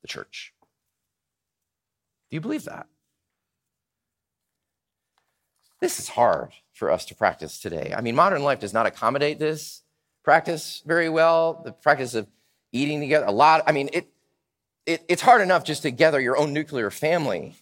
the 0.00 0.08
church. 0.08 0.52
Do 2.32 2.34
you 2.34 2.40
believe 2.40 2.64
that? 2.64 2.88
This 5.80 6.00
is 6.00 6.08
hard 6.08 6.50
for 6.72 6.90
us 6.90 7.04
to 7.06 7.14
practice 7.14 7.60
today. 7.60 7.94
I 7.96 8.00
mean, 8.00 8.16
modern 8.16 8.42
life 8.42 8.58
does 8.58 8.74
not 8.74 8.86
accommodate 8.86 9.38
this 9.38 9.82
practice 10.24 10.82
very 10.84 11.08
well. 11.08 11.62
The 11.64 11.70
practice 11.70 12.16
of 12.16 12.26
eating 12.72 12.98
together, 12.98 13.26
a 13.26 13.30
lot. 13.30 13.62
I 13.68 13.72
mean, 13.72 13.88
it, 13.92 14.08
it 14.84 15.04
it's 15.08 15.22
hard 15.22 15.42
enough 15.42 15.62
just 15.62 15.82
to 15.82 15.92
gather 15.92 16.20
your 16.20 16.36
own 16.36 16.52
nuclear 16.52 16.90
family 16.90 17.54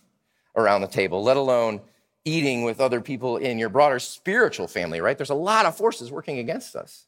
around 0.57 0.81
the 0.81 0.89
table, 0.89 1.23
let 1.23 1.37
alone 1.37 1.81
eating 2.25 2.65
with 2.65 2.81
other 2.81 3.01
people 3.01 3.37
in 3.37 3.59
your 3.59 3.69
broader 3.69 3.99
spiritual 3.99 4.69
family, 4.69 5.01
right? 5.01 5.17
There's 5.17 5.31
a 5.31 5.35
lot 5.35 5.67
of 5.67 5.77
forces 5.77 6.11
working 6.11 6.39
against 6.39 6.77
us. 6.77 7.07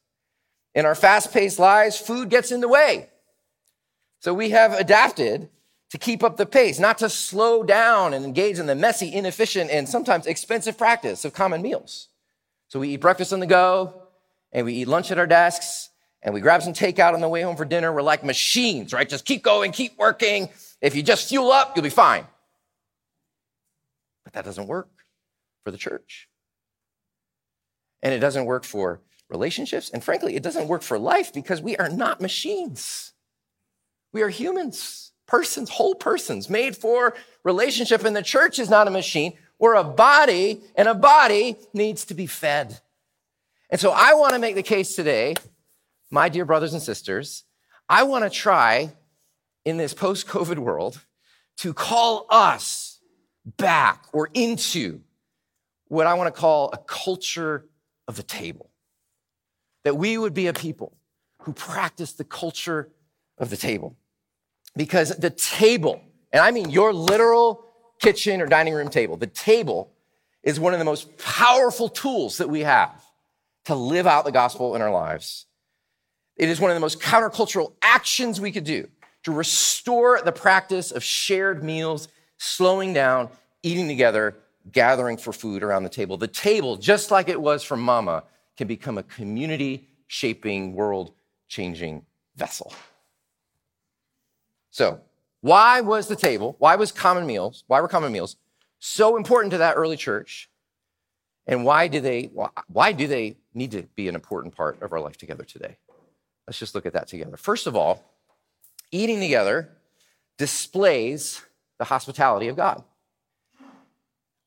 In 0.73 0.85
our 0.85 0.95
fast 0.95 1.31
paced 1.31 1.59
lives, 1.59 1.99
food 1.99 2.29
gets 2.29 2.51
in 2.51 2.61
the 2.61 2.67
way. 2.67 3.09
So 4.19 4.33
we 4.33 4.49
have 4.49 4.73
adapted 4.73 5.49
to 5.91 5.97
keep 5.99 6.23
up 6.23 6.37
the 6.37 6.45
pace, 6.47 6.79
not 6.79 6.97
to 6.97 7.09
slow 7.09 7.61
down 7.61 8.13
and 8.13 8.25
engage 8.25 8.57
in 8.57 8.65
the 8.65 8.73
messy, 8.73 9.13
inefficient, 9.13 9.69
and 9.69 9.87
sometimes 9.87 10.25
expensive 10.25 10.75
practice 10.77 11.23
of 11.25 11.33
common 11.33 11.61
meals. 11.61 12.07
So 12.69 12.79
we 12.79 12.89
eat 12.89 13.01
breakfast 13.01 13.31
on 13.31 13.39
the 13.39 13.45
go, 13.45 14.01
and 14.51 14.65
we 14.65 14.73
eat 14.73 14.87
lunch 14.87 15.11
at 15.11 15.19
our 15.19 15.27
desks, 15.27 15.89
and 16.23 16.33
we 16.33 16.41
grab 16.41 16.63
some 16.63 16.73
takeout 16.73 17.13
on 17.13 17.21
the 17.21 17.29
way 17.29 17.43
home 17.43 17.55
for 17.55 17.65
dinner. 17.65 17.93
We're 17.93 18.01
like 18.01 18.23
machines, 18.23 18.93
right? 18.93 19.07
Just 19.07 19.25
keep 19.25 19.43
going, 19.43 19.71
keep 19.71 19.95
working, 19.99 20.49
If 20.83 20.95
you 20.95 21.01
just 21.01 21.29
fuel 21.29 21.49
up, 21.49 21.77
you'll 21.77 21.83
be 21.83 21.89
fine. 21.89 22.25
But 24.33 24.43
that 24.43 24.49
doesn't 24.49 24.67
work 24.67 24.89
for 25.63 25.71
the 25.71 25.77
church. 25.77 26.27
And 28.01 28.13
it 28.13 28.19
doesn't 28.19 28.45
work 28.45 28.65
for 28.65 29.01
relationships. 29.29 29.89
And 29.89 30.03
frankly, 30.03 30.35
it 30.35 30.43
doesn't 30.43 30.67
work 30.67 30.81
for 30.81 30.99
life 30.99 31.33
because 31.33 31.61
we 31.61 31.77
are 31.77 31.89
not 31.89 32.19
machines. 32.19 33.13
We 34.11 34.21
are 34.21 34.29
humans, 34.29 35.11
persons, 35.27 35.69
whole 35.69 35.95
persons 35.95 36.49
made 36.49 36.75
for 36.75 37.15
relationship. 37.43 38.03
And 38.03 38.15
the 38.15 38.21
church 38.21 38.59
is 38.59 38.69
not 38.69 38.87
a 38.87 38.91
machine. 38.91 39.33
We're 39.59 39.75
a 39.75 39.83
body, 39.83 40.61
and 40.75 40.87
a 40.87 40.93
body 40.93 41.55
needs 41.73 42.05
to 42.05 42.13
be 42.13 42.27
fed. 42.27 42.81
And 43.69 43.79
so 43.79 43.91
I 43.91 44.13
want 44.15 44.33
to 44.33 44.39
make 44.39 44.55
the 44.55 44.63
case 44.63 44.95
today, 44.95 45.35
my 46.11 46.27
dear 46.27 46.43
brothers 46.43 46.73
and 46.73 46.81
sisters, 46.81 47.43
I 47.87 48.03
want 48.03 48.23
to 48.25 48.29
try 48.29 48.93
in 49.63 49.77
this 49.77 49.93
post 49.93 50.27
COVID 50.27 50.57
world 50.57 50.99
to 51.57 51.73
call 51.73 52.25
us 52.29 52.82
back 53.45 54.05
or 54.13 54.29
into 54.33 55.01
what 55.87 56.07
I 56.07 56.13
want 56.13 56.33
to 56.33 56.39
call 56.39 56.69
a 56.73 56.77
culture 56.77 57.65
of 58.07 58.15
the 58.15 58.23
table. 58.23 58.69
That 59.83 59.97
we 59.97 60.17
would 60.17 60.33
be 60.33 60.47
a 60.47 60.53
people 60.53 60.97
who 61.41 61.53
practice 61.53 62.13
the 62.13 62.23
culture 62.23 62.89
of 63.37 63.49
the 63.49 63.57
table. 63.57 63.97
Because 64.75 65.09
the 65.17 65.29
table, 65.29 66.01
and 66.31 66.41
I 66.41 66.51
mean 66.51 66.69
your 66.69 66.93
literal 66.93 67.65
kitchen 68.01 68.41
or 68.41 68.47
dining 68.47 68.73
room 68.73 68.89
table, 68.89 69.17
the 69.17 69.27
table 69.27 69.91
is 70.41 70.59
one 70.59 70.73
of 70.73 70.79
the 70.79 70.85
most 70.85 71.17
powerful 71.17 71.89
tools 71.89 72.37
that 72.37 72.49
we 72.49 72.61
have 72.61 73.03
to 73.65 73.75
live 73.75 74.07
out 74.07 74.25
the 74.25 74.31
gospel 74.31 74.75
in 74.75 74.81
our 74.81 74.91
lives. 74.91 75.45
It 76.35 76.49
is 76.49 76.59
one 76.59 76.71
of 76.71 76.75
the 76.75 76.81
most 76.81 76.99
countercultural 76.99 77.73
actions 77.81 78.41
we 78.41 78.51
could 78.51 78.63
do 78.63 78.87
to 79.23 79.31
restore 79.31 80.21
the 80.21 80.31
practice 80.31 80.91
of 80.91 81.03
shared 81.03 81.63
meals, 81.63 82.07
slowing 82.37 82.93
down, 82.93 83.29
eating 83.61 83.87
together, 83.87 84.35
gathering 84.71 85.17
for 85.17 85.33
food 85.33 85.63
around 85.63 85.83
the 85.83 85.89
table. 85.89 86.17
The 86.17 86.27
table, 86.27 86.77
just 86.77 87.11
like 87.11 87.29
it 87.29 87.39
was 87.39 87.63
for 87.63 87.77
Mama, 87.77 88.23
can 88.57 88.67
become 88.67 88.97
a 88.97 89.03
community 89.03 89.87
shaping, 90.07 90.73
world 90.73 91.13
changing 91.47 92.05
vessel. 92.35 92.73
So, 94.69 95.01
why 95.41 95.81
was 95.81 96.07
the 96.07 96.15
table, 96.15 96.55
why 96.59 96.75
was 96.75 96.91
common 96.91 97.27
meals, 97.27 97.63
why 97.67 97.81
were 97.81 97.87
common 97.87 98.11
meals 98.11 98.37
so 98.79 99.17
important 99.17 99.51
to 99.51 99.57
that 99.57 99.75
early 99.75 99.97
church? 99.97 100.49
And 101.45 101.65
why 101.65 101.87
do 101.89 101.99
they 101.99 102.31
why 102.67 102.93
do 102.93 103.05
they 103.07 103.35
need 103.53 103.71
to 103.71 103.83
be 103.95 104.07
an 104.07 104.15
important 104.15 104.55
part 104.55 104.81
of 104.81 104.93
our 104.93 105.01
life 105.01 105.17
together 105.17 105.43
today? 105.43 105.77
Let's 106.47 106.59
just 106.59 106.73
look 106.75 106.85
at 106.85 106.93
that 106.93 107.07
together. 107.07 107.37
First 107.37 107.67
of 107.67 107.75
all, 107.75 108.03
eating 108.91 109.19
together 109.19 109.69
displays 110.37 111.41
the 111.83 111.89
hospitality 111.89 112.47
of 112.47 112.55
God. 112.55 112.81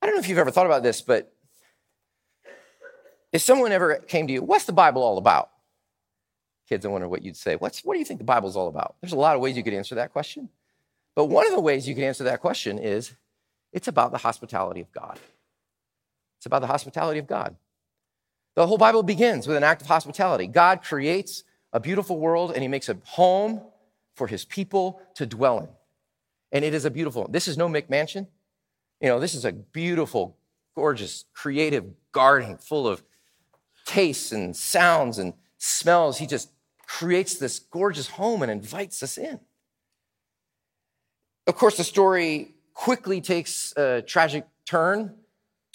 I 0.01 0.07
don't 0.07 0.15
know 0.15 0.21
if 0.21 0.29
you've 0.29 0.39
ever 0.39 0.51
thought 0.51 0.65
about 0.65 0.83
this, 0.83 1.03
but 1.03 1.31
if 3.31 3.43
someone 3.43 3.73
ever 3.73 3.97
came 3.97 4.27
to 4.27 4.33
you, 4.33 4.43
what's 4.43 4.65
the 4.65 4.73
Bible 4.73 5.03
all 5.03 5.19
about? 5.19 5.51
Kids, 6.67 6.87
I 6.87 6.89
wonder 6.89 7.09
what 7.09 7.23
you'd 7.23 7.37
say. 7.37 7.57
What's, 7.57 7.85
what 7.85 7.93
do 7.93 7.99
you 7.99 8.07
think 8.07 8.21
the 8.21 8.25
Bible's 8.25 8.57
all 8.57 8.69
about? 8.69 8.97
There's 9.03 9.13
a 9.13 9.19
lot 9.19 9.37
of 9.37 9.43
ways 9.43 9.55
you 9.55 9.63
could 9.63 9.75
answer 9.75 9.97
that 9.97 10.15
question. 10.15 10.49
But 11.15 11.27
one 11.27 11.47
of 11.47 11.53
the 11.53 11.61
ways 11.61 11.87
you 11.87 11.95
could 11.95 12.05
answer 12.05 12.25
that 12.25 12.41
question 12.41 12.79
is 12.79 13.15
it's 13.71 13.89
about 13.89 14.13
the 14.13 14.19
hospitality 14.19 14.81
of 14.81 14.91
God. 14.93 15.19
It's 16.39 16.47
about 16.47 16.61
the 16.61 16.69
hospitality 16.69 17.19
of 17.19 17.27
God. 17.27 17.55
The 18.55 18.67
whole 18.67 18.79
Bible 18.79 19.03
begins 19.03 19.47
with 19.47 19.59
an 19.59 19.63
act 19.63 19.83
of 19.83 19.89
hospitality. 19.89 20.47
God 20.47 20.83
creates 20.83 21.45
a 21.75 21.81
beautiful 21.81 22.19
world 22.19 22.53
and 22.53 22.63
he 22.63 22.69
makes 22.69 22.89
a 22.89 22.97
home 23.05 23.61
for 24.15 24.27
his 24.27 24.47
people 24.47 25.03
to 25.17 25.27
dwell 25.27 25.59
in. 25.59 25.69
And 26.53 26.65
it 26.65 26.75
is 26.75 26.85
a 26.85 26.91
beautiful, 26.91 27.29
this 27.29 27.49
is 27.49 27.57
no 27.57 27.69
McMansion. 27.69 28.27
You 29.01 29.09
know, 29.09 29.21
this 29.21 29.35
is 29.35 29.45
a 29.45 29.53
beautiful, 29.53 30.37
gorgeous, 30.75 31.25
creative 31.35 31.85
garden 32.13 32.57
full 32.59 32.87
of 32.89 33.03
tastes 33.85 34.33
and 34.33 34.57
sounds 34.57 35.19
and 35.19 35.35
smells. 35.59 36.19
He 36.19 36.27
just 36.27 36.51
creates 36.87 37.35
this 37.35 37.59
gorgeous 37.59 38.09
home 38.11 38.43
and 38.43 38.51
invites 38.51 39.03
us 39.03 39.19
in. 39.19 39.41
Of 41.47 41.57
course, 41.57 41.77
the 41.77 41.85
story 41.85 42.55
quickly 42.75 43.21
takes 43.21 43.73
a 43.77 44.03
tragic 44.03 44.47
turn. 44.65 45.15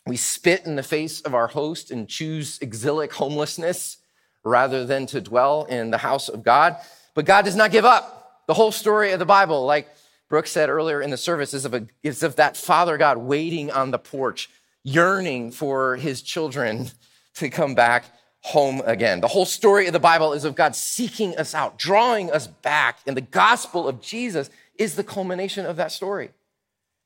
We 0.06 0.18
spit 0.18 0.66
in 0.66 0.76
the 0.76 0.84
face 0.84 1.22
of 1.22 1.34
our 1.34 1.48
host 1.48 1.92
and 1.92 2.08
choose 2.08 2.60
exilic 2.62 3.14
homelessness 3.14 3.98
rather 4.44 4.86
than 4.86 5.06
to 5.08 5.22
dwell 5.22 5.66
in 5.66 5.92
the 5.92 5.98
house 6.00 6.28
of 6.28 6.44
God. 6.44 6.78
But 7.14 7.26
God 7.26 7.46
does 7.46 7.56
not 7.56 7.72
give 7.72 7.86
up. 7.86 8.44
The 8.48 8.54
whole 8.54 8.72
story 8.72 9.12
of 9.12 9.20
the 9.20 9.26
Bible, 9.26 9.66
like 9.66 9.88
Brooke 10.32 10.48
said 10.48 10.70
earlier 10.70 11.02
in 11.02 11.10
the 11.10 11.18
service, 11.18 11.54
is 11.54 11.66
of, 11.66 11.74
a, 11.74 11.86
is 12.04 12.24
of 12.24 12.38
that 12.38 12.56
Father 12.56 12.98
God 12.98 13.18
waiting 13.18 13.70
on 13.70 13.92
the 13.92 14.00
porch, 14.00 14.50
yearning 14.82 15.52
for 15.52 15.98
his 15.98 16.22
children 16.22 16.90
to 17.36 17.50
come 17.50 17.76
back 17.76 18.06
home 18.40 18.82
again. 18.86 19.20
The 19.20 19.28
whole 19.28 19.46
story 19.46 19.88
of 19.88 19.94
the 19.94 20.00
Bible 20.00 20.32
is 20.32 20.46
of 20.46 20.56
God 20.56 20.74
seeking 20.74 21.38
us 21.38 21.54
out, 21.54 21.78
drawing 21.78 22.32
us 22.32 22.48
back. 22.48 23.00
And 23.06 23.18
the 23.18 23.22
gospel 23.22 23.90
of 23.90 24.02
Jesus 24.02 24.50
is 24.78 24.96
the 24.96 25.04
culmination 25.04 25.66
of 25.66 25.76
that 25.76 25.92
story. 25.92 26.32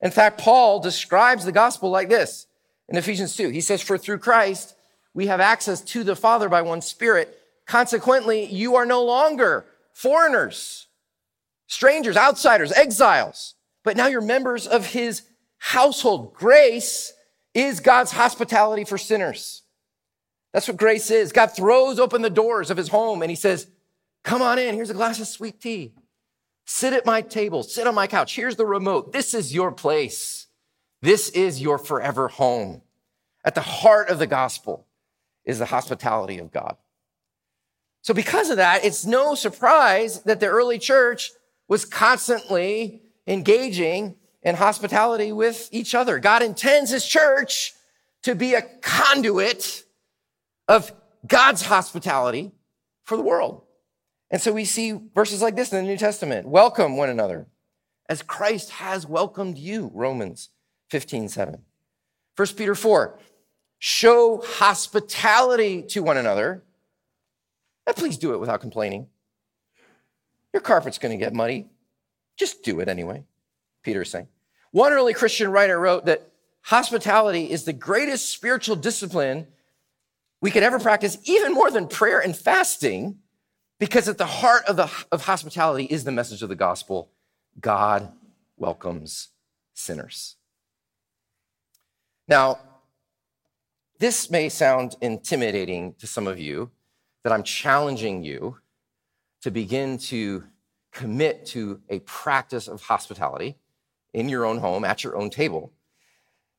In 0.01 0.11
fact, 0.11 0.39
Paul 0.39 0.79
describes 0.79 1.45
the 1.45 1.51
gospel 1.51 1.89
like 1.89 2.09
this 2.09 2.45
in 2.87 2.95
Ephesians 2.95 3.35
2. 3.35 3.49
He 3.49 3.59
says, 3.61 3.81
For 3.81 3.97
through 3.97 4.19
Christ, 4.19 4.75
we 5.15 5.25
have 5.27 5.39
access 5.39 5.81
to 5.81 6.03
the 6.03 6.15
Father 6.15 6.47
by 6.47 6.61
one 6.61 6.81
Spirit. 6.81 7.39
Consequently, 7.65 8.45
you 8.45 8.75
are 8.75 8.85
no 8.85 9.03
longer 9.03 9.65
foreigners, 9.93 10.85
strangers, 11.67 12.17
outsiders, 12.17 12.71
exiles, 12.71 13.55
but 13.83 13.97
now 13.97 14.07
you're 14.07 14.21
members 14.21 14.67
of 14.67 14.87
his 14.87 15.23
household. 15.57 16.33
Grace 16.33 17.13
is 17.53 17.79
God's 17.79 18.11
hospitality 18.11 18.83
for 18.83 18.97
sinners. 18.97 19.63
That's 20.53 20.67
what 20.67 20.77
grace 20.77 21.11
is. 21.11 21.31
God 21.31 21.47
throws 21.47 21.99
open 21.99 22.21
the 22.21 22.29
doors 22.29 22.71
of 22.71 22.77
his 22.77 22.89
home 22.89 23.21
and 23.21 23.29
he 23.29 23.35
says, 23.35 23.67
Come 24.23 24.41
on 24.41 24.57
in. 24.57 24.73
Here's 24.73 24.89
a 24.89 24.95
glass 24.95 25.19
of 25.19 25.27
sweet 25.27 25.61
tea. 25.61 25.93
Sit 26.65 26.93
at 26.93 27.05
my 27.05 27.21
table. 27.21 27.61
Sit 27.61 27.85
on 27.85 27.93
my 27.93 28.07
couch. 28.07 28.35
Here's 28.35 28.55
the 28.55 28.65
remote. 28.65 29.13
This 29.13 29.33
is 29.33 29.53
your 29.53 29.71
place. 29.71 30.47
This 31.01 31.29
is 31.29 31.61
your 31.61 31.77
forever 31.77 32.27
home. 32.27 32.81
At 33.43 33.53
the 33.53 33.61
heart 33.61 34.09
of 34.09 34.17
the 34.17 34.25
gospel 34.25 34.87
is 35.43 35.59
the 35.59 35.65
hospitality 35.65 36.39
of 36.39 36.51
God. 36.51 36.77
So, 38.01 38.13
because 38.13 38.49
of 38.49 38.57
that, 38.57 38.83
it's 38.83 39.05
no 39.05 39.35
surprise 39.35 40.21
that 40.21 40.39
the 40.39 40.47
early 40.47 40.79
church 40.79 41.31
was 41.67 41.85
constantly 41.85 43.01
engaging 43.27 44.15
in 44.41 44.55
hospitality 44.55 45.31
with 45.31 45.69
each 45.71 45.95
other. 45.95 46.19
God 46.19 46.41
intends 46.43 46.91
his 46.91 47.05
church 47.05 47.73
to 48.23 48.35
be 48.35 48.53
a 48.53 48.61
conduit 48.61 49.83
of 50.67 50.91
God's 51.25 51.63
hospitality 51.63 52.51
for 53.03 53.17
the 53.17 53.23
world. 53.23 53.63
And 54.29 54.41
so 54.41 54.51
we 54.51 54.65
see 54.65 54.99
verses 55.13 55.41
like 55.41 55.55
this 55.55 55.71
in 55.71 55.83
the 55.83 55.89
New 55.89 55.97
Testament. 55.97 56.47
Welcome 56.47 56.97
one 56.97 57.09
another 57.09 57.47
as 58.09 58.21
Christ 58.21 58.71
has 58.71 59.07
welcomed 59.07 59.57
you, 59.57 59.91
Romans 59.93 60.49
15, 60.89 61.29
7. 61.29 61.61
1 62.35 62.47
Peter 62.57 62.75
4, 62.75 63.17
show 63.79 64.41
hospitality 64.43 65.81
to 65.83 66.03
one 66.03 66.17
another. 66.17 66.63
And 67.87 67.95
please 67.95 68.17
do 68.17 68.33
it 68.33 68.39
without 68.39 68.61
complaining. 68.61 69.07
Your 70.55 70.61
carpet's 70.61 70.99
going 70.99 71.11
to 71.11 71.21
get 71.21 71.33
muddy. 71.33 71.67
Just 72.37 72.63
do 72.63 72.79
it 72.79 72.87
anyway, 72.87 73.25
Peter 73.83 74.03
is 74.03 74.09
saying. 74.09 74.29
One 74.71 74.93
early 74.93 75.13
Christian 75.13 75.51
writer 75.51 75.77
wrote 75.77 76.05
that 76.05 76.31
hospitality 76.61 77.51
is 77.51 77.65
the 77.65 77.73
greatest 77.73 78.29
spiritual 78.29 78.77
discipline 78.77 79.47
we 80.39 80.51
could 80.51 80.63
ever 80.63 80.79
practice, 80.79 81.17
even 81.25 81.53
more 81.53 81.69
than 81.69 81.89
prayer 81.89 82.21
and 82.21 82.33
fasting, 82.33 83.17
because 83.79 84.07
at 84.07 84.17
the 84.17 84.25
heart 84.25 84.63
of, 84.69 84.77
the, 84.77 84.89
of 85.11 85.25
hospitality 85.25 85.83
is 85.83 86.05
the 86.05 86.11
message 86.13 86.41
of 86.41 86.47
the 86.47 86.55
gospel 86.55 87.09
God 87.59 88.13
welcomes 88.55 89.31
sinners. 89.73 90.37
Now, 92.29 92.59
this 93.99 94.31
may 94.31 94.47
sound 94.47 94.95
intimidating 95.01 95.95
to 95.95 96.07
some 96.07 96.27
of 96.27 96.39
you 96.39 96.71
that 97.25 97.33
I'm 97.33 97.43
challenging 97.43 98.23
you 98.23 98.59
to 99.45 99.51
begin 99.51 99.99
to 99.99 100.43
commit 100.91 101.45
to 101.45 101.79
a 101.89 101.99
practice 101.99 102.67
of 102.67 102.81
hospitality 102.81 103.55
in 104.11 104.27
your 104.27 104.43
own 104.43 104.57
home, 104.57 104.83
at 104.83 105.03
your 105.03 105.15
own 105.15 105.29
table. 105.29 105.71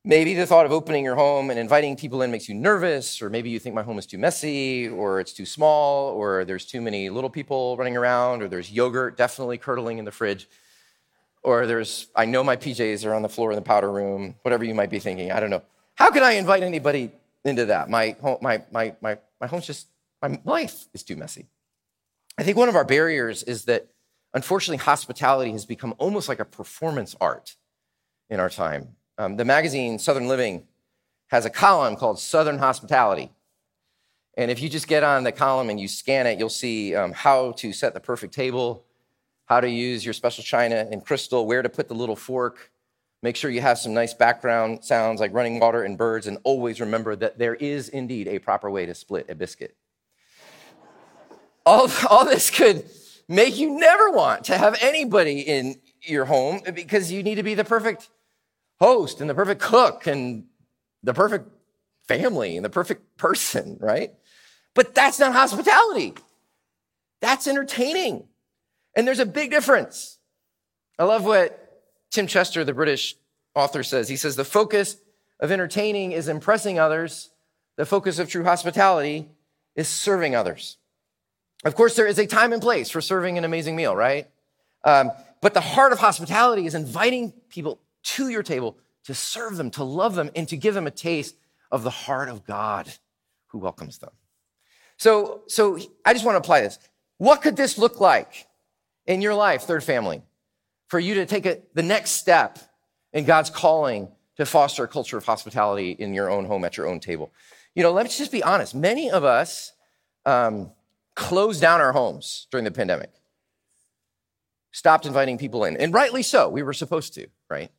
Maybe 0.04 0.34
the 0.34 0.46
thought 0.46 0.66
of 0.66 0.70
opening 0.70 1.02
your 1.02 1.16
home 1.16 1.50
and 1.50 1.58
inviting 1.58 1.96
people 1.96 2.22
in 2.22 2.30
makes 2.30 2.48
you 2.48 2.54
nervous, 2.54 3.20
or 3.20 3.28
maybe 3.28 3.50
you 3.50 3.58
think 3.58 3.74
my 3.74 3.82
home 3.82 3.98
is 3.98 4.06
too 4.06 4.18
messy, 4.18 4.88
or 4.88 5.18
it's 5.18 5.32
too 5.32 5.44
small, 5.44 6.10
or 6.10 6.44
there's 6.44 6.64
too 6.64 6.80
many 6.80 7.10
little 7.10 7.28
people 7.28 7.76
running 7.76 7.96
around, 7.96 8.40
or 8.40 8.46
there's 8.46 8.70
yogurt 8.70 9.16
definitely 9.16 9.58
curdling 9.58 9.98
in 9.98 10.04
the 10.04 10.12
fridge, 10.12 10.48
or 11.42 11.66
there's, 11.66 12.06
I 12.14 12.24
know 12.24 12.44
my 12.44 12.54
PJs 12.54 13.04
are 13.04 13.14
on 13.14 13.22
the 13.22 13.28
floor 13.28 13.50
in 13.50 13.56
the 13.56 13.62
powder 13.62 13.90
room, 13.90 14.36
whatever 14.42 14.62
you 14.62 14.76
might 14.76 14.90
be 14.90 15.00
thinking. 15.00 15.32
I 15.32 15.40
don't 15.40 15.50
know. 15.50 15.62
How 15.96 16.12
can 16.12 16.22
I 16.22 16.34
invite 16.34 16.62
anybody 16.62 17.10
into 17.44 17.64
that? 17.64 17.90
My, 17.90 18.14
home, 18.20 18.38
my, 18.42 18.62
my, 18.70 18.94
my, 19.00 19.18
my 19.40 19.48
home's 19.48 19.66
just, 19.66 19.88
my 20.22 20.38
life 20.44 20.86
is 20.94 21.02
too 21.02 21.16
messy. 21.16 21.48
I 22.38 22.42
think 22.42 22.56
one 22.56 22.68
of 22.68 22.76
our 22.76 22.84
barriers 22.84 23.42
is 23.42 23.64
that 23.64 23.88
Unfortunately, 24.36 24.76
hospitality 24.76 25.50
has 25.52 25.64
become 25.64 25.94
almost 25.96 26.28
like 26.28 26.40
a 26.40 26.44
performance 26.44 27.16
art 27.22 27.56
in 28.28 28.38
our 28.38 28.50
time. 28.50 28.88
Um, 29.16 29.36
the 29.36 29.46
magazine 29.46 29.98
Southern 29.98 30.28
Living 30.28 30.64
has 31.28 31.46
a 31.46 31.50
column 31.50 31.96
called 31.96 32.18
Southern 32.18 32.58
Hospitality. 32.58 33.32
And 34.36 34.50
if 34.50 34.60
you 34.60 34.68
just 34.68 34.88
get 34.88 35.02
on 35.02 35.24
the 35.24 35.32
column 35.32 35.70
and 35.70 35.80
you 35.80 35.88
scan 35.88 36.26
it, 36.26 36.38
you'll 36.38 36.50
see 36.50 36.94
um, 36.94 37.12
how 37.12 37.52
to 37.52 37.72
set 37.72 37.94
the 37.94 38.00
perfect 38.00 38.34
table, 38.34 38.84
how 39.46 39.58
to 39.58 39.70
use 39.70 40.04
your 40.04 40.12
special 40.12 40.44
china 40.44 40.86
and 40.90 41.02
crystal, 41.02 41.46
where 41.46 41.62
to 41.62 41.70
put 41.70 41.88
the 41.88 41.94
little 41.94 42.14
fork. 42.14 42.70
Make 43.22 43.36
sure 43.36 43.50
you 43.50 43.62
have 43.62 43.78
some 43.78 43.94
nice 43.94 44.12
background 44.12 44.84
sounds 44.84 45.18
like 45.18 45.32
running 45.32 45.58
water 45.60 45.82
and 45.82 45.96
birds, 45.96 46.26
and 46.26 46.36
always 46.44 46.78
remember 46.78 47.16
that 47.16 47.38
there 47.38 47.54
is 47.54 47.88
indeed 47.88 48.28
a 48.28 48.38
proper 48.38 48.70
way 48.70 48.84
to 48.84 48.94
split 48.94 49.30
a 49.30 49.34
biscuit. 49.34 49.74
All, 51.66 51.90
all 52.08 52.24
this 52.24 52.48
could 52.48 52.88
make 53.28 53.58
you 53.58 53.78
never 53.78 54.10
want 54.10 54.44
to 54.44 54.56
have 54.56 54.78
anybody 54.80 55.40
in 55.40 55.74
your 56.02 56.24
home 56.24 56.60
because 56.72 57.10
you 57.10 57.22
need 57.22 57.34
to 57.34 57.42
be 57.42 57.54
the 57.54 57.64
perfect 57.64 58.08
host 58.78 59.20
and 59.20 59.28
the 59.28 59.34
perfect 59.34 59.60
cook 59.60 60.06
and 60.06 60.44
the 61.02 61.12
perfect 61.12 61.48
family 62.06 62.56
and 62.56 62.64
the 62.64 62.70
perfect 62.70 63.16
person, 63.16 63.76
right? 63.80 64.12
But 64.74 64.94
that's 64.94 65.18
not 65.18 65.32
hospitality. 65.32 66.14
That's 67.20 67.46
entertaining. 67.46 68.28
And 68.94 69.06
there's 69.06 69.18
a 69.18 69.26
big 69.26 69.50
difference. 69.50 70.18
I 70.98 71.04
love 71.04 71.24
what 71.24 71.82
Tim 72.10 72.26
Chester, 72.26 72.64
the 72.64 72.74
British 72.74 73.16
author, 73.54 73.82
says. 73.82 74.08
He 74.08 74.16
says, 74.16 74.36
The 74.36 74.44
focus 74.44 74.98
of 75.40 75.50
entertaining 75.50 76.12
is 76.12 76.28
impressing 76.28 76.78
others, 76.78 77.30
the 77.76 77.86
focus 77.86 78.18
of 78.18 78.28
true 78.28 78.44
hospitality 78.44 79.28
is 79.74 79.88
serving 79.88 80.34
others. 80.34 80.78
Of 81.66 81.74
course, 81.74 81.96
there 81.96 82.06
is 82.06 82.18
a 82.18 82.26
time 82.26 82.52
and 82.52 82.62
place 82.62 82.90
for 82.90 83.00
serving 83.00 83.38
an 83.38 83.44
amazing 83.44 83.74
meal, 83.74 83.96
right? 83.96 84.28
Um, 84.84 85.10
but 85.40 85.52
the 85.52 85.60
heart 85.60 85.92
of 85.92 85.98
hospitality 85.98 86.64
is 86.64 86.76
inviting 86.76 87.32
people 87.48 87.80
to 88.04 88.28
your 88.28 88.44
table 88.44 88.78
to 89.04 89.14
serve 89.14 89.56
them, 89.56 89.70
to 89.72 89.82
love 89.82 90.14
them, 90.14 90.30
and 90.36 90.48
to 90.48 90.56
give 90.56 90.74
them 90.74 90.86
a 90.86 90.92
taste 90.92 91.36
of 91.72 91.82
the 91.82 91.90
heart 91.90 92.28
of 92.28 92.46
God 92.46 92.92
who 93.48 93.58
welcomes 93.58 93.98
them. 93.98 94.10
So, 94.96 95.42
so 95.48 95.76
I 96.04 96.12
just 96.12 96.24
want 96.24 96.34
to 96.34 96.38
apply 96.38 96.60
this. 96.60 96.78
What 97.18 97.42
could 97.42 97.56
this 97.56 97.78
look 97.78 98.00
like 98.00 98.46
in 99.06 99.20
your 99.20 99.34
life, 99.34 99.62
third 99.62 99.82
family, 99.82 100.22
for 100.86 101.00
you 101.00 101.14
to 101.14 101.26
take 101.26 101.46
a, 101.46 101.58
the 101.74 101.82
next 101.82 102.12
step 102.12 102.60
in 103.12 103.24
God's 103.24 103.50
calling 103.50 104.08
to 104.36 104.46
foster 104.46 104.84
a 104.84 104.88
culture 104.88 105.16
of 105.16 105.24
hospitality 105.24 105.90
in 105.90 106.14
your 106.14 106.30
own 106.30 106.44
home 106.44 106.64
at 106.64 106.76
your 106.76 106.86
own 106.86 107.00
table? 107.00 107.32
You 107.74 107.82
know, 107.82 107.92
let's 107.92 108.16
just 108.16 108.30
be 108.30 108.42
honest. 108.44 108.72
Many 108.72 109.10
of 109.10 109.24
us 109.24 109.72
um, 110.24 110.70
closed 111.16 111.60
down 111.60 111.80
our 111.80 111.92
homes 111.92 112.46
during 112.50 112.64
the 112.64 112.70
pandemic, 112.70 113.10
stopped 114.70 115.06
inviting 115.06 115.38
people 115.38 115.64
in, 115.64 115.76
and 115.76 115.92
rightly 115.92 116.22
so. 116.22 116.48
We 116.48 116.62
were 116.62 116.72
supposed 116.72 117.14
to, 117.14 117.26
right? 117.50 117.70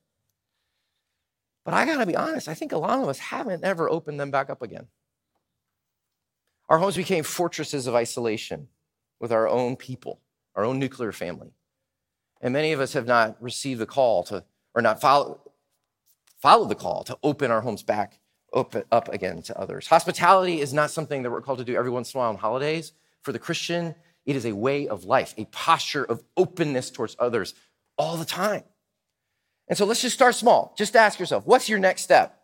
But 1.63 1.73
I 1.73 1.85
got 1.85 1.97
to 1.97 2.05
be 2.05 2.15
honest, 2.15 2.49
I 2.49 2.53
think 2.53 2.71
a 2.71 2.77
lot 2.77 2.99
of 2.99 3.07
us 3.07 3.19
haven't 3.19 3.63
ever 3.63 3.89
opened 3.89 4.19
them 4.19 4.31
back 4.31 4.49
up 4.49 4.61
again. 4.61 4.87
Our 6.67 6.79
homes 6.79 6.97
became 6.97 7.23
fortresses 7.23 7.87
of 7.87 7.95
isolation 7.95 8.67
with 9.19 9.31
our 9.31 9.47
own 9.47 9.77
people, 9.77 10.19
our 10.55 10.65
own 10.65 10.79
nuclear 10.79 11.11
family. 11.11 11.53
And 12.41 12.53
many 12.53 12.73
of 12.73 12.79
us 12.79 12.93
have 12.93 13.07
not 13.07 13.41
received 13.41 13.79
the 13.79 13.85
call 13.85 14.23
to, 14.25 14.43
or 14.75 14.81
not 14.81 14.99
follow, 14.99 15.39
followed 16.37 16.69
the 16.69 16.75
call 16.75 17.03
to 17.05 17.17
open 17.23 17.51
our 17.51 17.61
homes 17.61 17.83
back 17.83 18.19
open 18.53 18.83
up 18.91 19.09
again 19.09 19.41
to 19.43 19.59
others. 19.59 19.87
Hospitality 19.87 20.61
is 20.61 20.73
not 20.73 20.91
something 20.91 21.23
that 21.23 21.31
we're 21.31 21.41
called 21.41 21.59
to 21.59 21.65
do 21.65 21.75
every 21.75 21.91
once 21.91 22.13
in 22.13 22.17
a 22.17 22.19
while 22.21 22.29
on 22.29 22.37
holidays. 22.37 22.93
For 23.27 23.33
the 23.33 23.39
Christian, 23.39 23.93
it 24.25 24.37
is 24.37 24.45
a 24.45 24.53
way 24.53 24.87
of 24.87 25.03
life, 25.03 25.33
a 25.37 25.43
posture 25.43 26.05
of 26.05 26.23
openness 26.37 26.89
towards 26.89 27.13
others 27.19 27.55
all 27.97 28.15
the 28.15 28.23
time. 28.23 28.63
And 29.67 29.77
so 29.77 29.83
let's 29.83 30.01
just 30.01 30.15
start 30.15 30.33
small. 30.33 30.73
Just 30.77 30.95
ask 30.95 31.19
yourself, 31.19 31.45
what's 31.45 31.67
your 31.67 31.77
next 31.77 32.03
step 32.03 32.39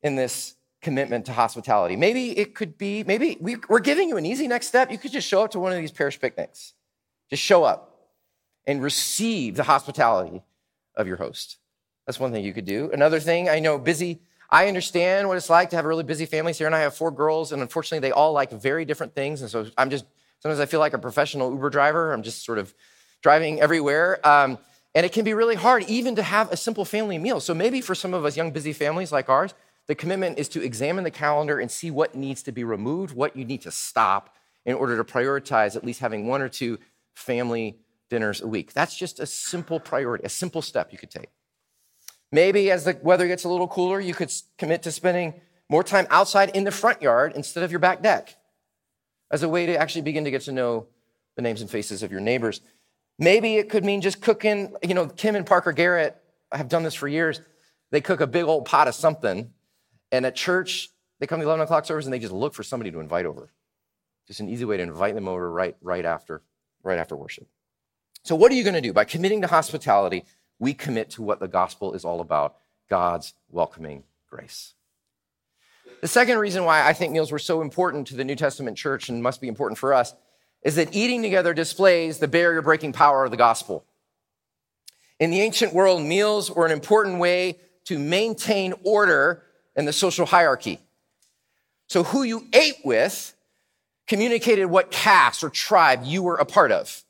in 0.00 0.14
this 0.14 0.54
commitment 0.82 1.26
to 1.26 1.32
hospitality? 1.32 1.96
Maybe 1.96 2.38
it 2.38 2.54
could 2.54 2.78
be, 2.78 3.02
maybe 3.02 3.36
we, 3.40 3.56
are 3.68 3.80
giving 3.80 4.08
you 4.08 4.16
an 4.18 4.24
easy 4.24 4.46
next 4.46 4.68
step. 4.68 4.92
You 4.92 4.98
could 4.98 5.10
just 5.10 5.26
show 5.26 5.42
up 5.42 5.50
to 5.50 5.58
one 5.58 5.72
of 5.72 5.78
these 5.78 5.90
parish 5.90 6.20
picnics. 6.20 6.74
Just 7.28 7.42
show 7.42 7.64
up 7.64 8.12
and 8.64 8.80
receive 8.80 9.56
the 9.56 9.64
hospitality 9.64 10.44
of 10.94 11.08
your 11.08 11.16
host. 11.16 11.56
That's 12.06 12.20
one 12.20 12.30
thing 12.30 12.44
you 12.44 12.54
could 12.54 12.66
do. 12.66 12.88
Another 12.92 13.18
thing, 13.18 13.48
I 13.48 13.58
know 13.58 13.80
busy, 13.80 14.20
I 14.52 14.68
understand 14.68 15.28
what 15.28 15.38
it's 15.38 15.48
like 15.48 15.70
to 15.70 15.76
have 15.76 15.86
a 15.86 15.88
really 15.88 16.04
busy 16.04 16.26
family. 16.26 16.52
Sarah 16.52 16.68
and 16.68 16.74
I 16.76 16.80
have 16.80 16.94
four 16.94 17.10
girls, 17.10 17.52
and 17.52 17.62
unfortunately, 17.62 18.06
they 18.06 18.12
all 18.12 18.34
like 18.34 18.52
very 18.52 18.84
different 18.84 19.14
things. 19.14 19.40
And 19.40 19.50
so 19.50 19.66
I'm 19.78 19.88
just, 19.88 20.04
sometimes 20.40 20.60
I 20.60 20.66
feel 20.66 20.78
like 20.78 20.92
a 20.92 20.98
professional 20.98 21.50
Uber 21.50 21.70
driver. 21.70 22.12
I'm 22.12 22.22
just 22.22 22.44
sort 22.44 22.58
of 22.58 22.74
driving 23.22 23.62
everywhere. 23.62 24.24
Um, 24.28 24.58
and 24.94 25.06
it 25.06 25.12
can 25.12 25.24
be 25.24 25.32
really 25.32 25.54
hard 25.54 25.84
even 25.84 26.16
to 26.16 26.22
have 26.22 26.52
a 26.52 26.56
simple 26.58 26.84
family 26.84 27.16
meal. 27.16 27.40
So 27.40 27.54
maybe 27.54 27.80
for 27.80 27.94
some 27.94 28.12
of 28.12 28.26
us 28.26 28.36
young, 28.36 28.50
busy 28.50 28.74
families 28.74 29.10
like 29.10 29.30
ours, 29.30 29.54
the 29.86 29.94
commitment 29.94 30.38
is 30.38 30.50
to 30.50 30.62
examine 30.62 31.02
the 31.02 31.10
calendar 31.10 31.58
and 31.58 31.70
see 31.70 31.90
what 31.90 32.14
needs 32.14 32.42
to 32.42 32.52
be 32.52 32.62
removed, 32.62 33.14
what 33.14 33.34
you 33.34 33.46
need 33.46 33.62
to 33.62 33.70
stop 33.70 34.36
in 34.66 34.74
order 34.74 34.98
to 34.98 35.04
prioritize 35.04 35.76
at 35.76 35.84
least 35.84 36.00
having 36.00 36.26
one 36.26 36.42
or 36.42 36.50
two 36.50 36.78
family 37.14 37.78
dinners 38.10 38.42
a 38.42 38.46
week. 38.46 38.74
That's 38.74 38.94
just 38.94 39.18
a 39.18 39.24
simple 39.24 39.80
priority, 39.80 40.24
a 40.24 40.28
simple 40.28 40.60
step 40.60 40.92
you 40.92 40.98
could 40.98 41.10
take. 41.10 41.30
Maybe 42.32 42.70
as 42.70 42.84
the 42.84 42.98
weather 43.02 43.28
gets 43.28 43.44
a 43.44 43.48
little 43.48 43.68
cooler, 43.68 44.00
you 44.00 44.14
could 44.14 44.32
commit 44.56 44.82
to 44.84 44.92
spending 44.92 45.34
more 45.68 45.84
time 45.84 46.06
outside 46.10 46.56
in 46.56 46.64
the 46.64 46.70
front 46.70 47.02
yard 47.02 47.32
instead 47.36 47.62
of 47.62 47.70
your 47.70 47.78
back 47.78 48.02
deck 48.02 48.34
as 49.30 49.42
a 49.42 49.48
way 49.48 49.66
to 49.66 49.76
actually 49.76 50.02
begin 50.02 50.24
to 50.24 50.30
get 50.30 50.42
to 50.42 50.52
know 50.52 50.86
the 51.36 51.42
names 51.42 51.60
and 51.60 51.70
faces 51.70 52.02
of 52.02 52.10
your 52.10 52.20
neighbors. 52.20 52.62
Maybe 53.18 53.56
it 53.56 53.68
could 53.68 53.84
mean 53.84 54.00
just 54.00 54.20
cooking, 54.22 54.74
you 54.82 54.94
know, 54.94 55.06
Kim 55.06 55.36
and 55.36 55.46
Parker 55.46 55.72
Garrett 55.72 56.16
have 56.50 56.68
done 56.68 56.82
this 56.82 56.94
for 56.94 57.06
years. 57.06 57.40
They 57.90 58.00
cook 58.00 58.20
a 58.20 58.26
big 58.26 58.44
old 58.44 58.64
pot 58.64 58.88
of 58.88 58.94
something, 58.94 59.52
and 60.10 60.26
at 60.26 60.34
church, 60.34 60.88
they 61.20 61.26
come 61.26 61.38
to 61.38 61.44
the 61.44 61.50
11 61.50 61.64
o'clock 61.64 61.84
service 61.84 62.06
and 62.06 62.12
they 62.12 62.18
just 62.18 62.32
look 62.32 62.54
for 62.54 62.62
somebody 62.62 62.90
to 62.90 63.00
invite 63.00 63.26
over. 63.26 63.52
Just 64.26 64.40
an 64.40 64.48
easy 64.48 64.64
way 64.64 64.78
to 64.78 64.82
invite 64.82 65.14
them 65.14 65.28
over 65.28 65.50
right, 65.50 65.76
right, 65.82 66.04
after, 66.04 66.42
right 66.82 66.98
after 66.98 67.14
worship. 67.16 67.46
So, 68.24 68.34
what 68.34 68.52
are 68.52 68.54
you 68.54 68.64
going 68.64 68.74
to 68.74 68.80
do? 68.80 68.92
By 68.92 69.04
committing 69.04 69.42
to 69.42 69.46
hospitality, 69.46 70.24
we 70.62 70.72
commit 70.72 71.10
to 71.10 71.22
what 71.22 71.40
the 71.40 71.48
gospel 71.48 71.92
is 71.92 72.04
all 72.04 72.20
about 72.20 72.54
God's 72.88 73.34
welcoming 73.50 74.04
grace. 74.30 74.74
The 76.02 76.06
second 76.06 76.38
reason 76.38 76.64
why 76.64 76.86
I 76.86 76.92
think 76.92 77.12
meals 77.12 77.32
were 77.32 77.40
so 77.40 77.62
important 77.62 78.06
to 78.06 78.14
the 78.14 78.24
New 78.24 78.36
Testament 78.36 78.78
church 78.78 79.08
and 79.08 79.24
must 79.24 79.40
be 79.40 79.48
important 79.48 79.76
for 79.76 79.92
us 79.92 80.14
is 80.62 80.76
that 80.76 80.94
eating 80.94 81.20
together 81.20 81.52
displays 81.52 82.20
the 82.20 82.28
barrier 82.28 82.62
breaking 82.62 82.92
power 82.92 83.24
of 83.24 83.32
the 83.32 83.36
gospel. 83.36 83.84
In 85.18 85.32
the 85.32 85.40
ancient 85.40 85.74
world, 85.74 86.00
meals 86.00 86.48
were 86.48 86.64
an 86.64 86.70
important 86.70 87.18
way 87.18 87.58
to 87.86 87.98
maintain 87.98 88.72
order 88.84 89.42
in 89.74 89.84
the 89.84 89.92
social 89.92 90.26
hierarchy. 90.26 90.78
So, 91.88 92.04
who 92.04 92.22
you 92.22 92.46
ate 92.52 92.78
with 92.84 93.34
communicated 94.06 94.66
what 94.66 94.92
caste 94.92 95.42
or 95.42 95.50
tribe 95.50 96.02
you 96.04 96.22
were 96.22 96.36
a 96.36 96.44
part 96.44 96.70
of. 96.70 97.02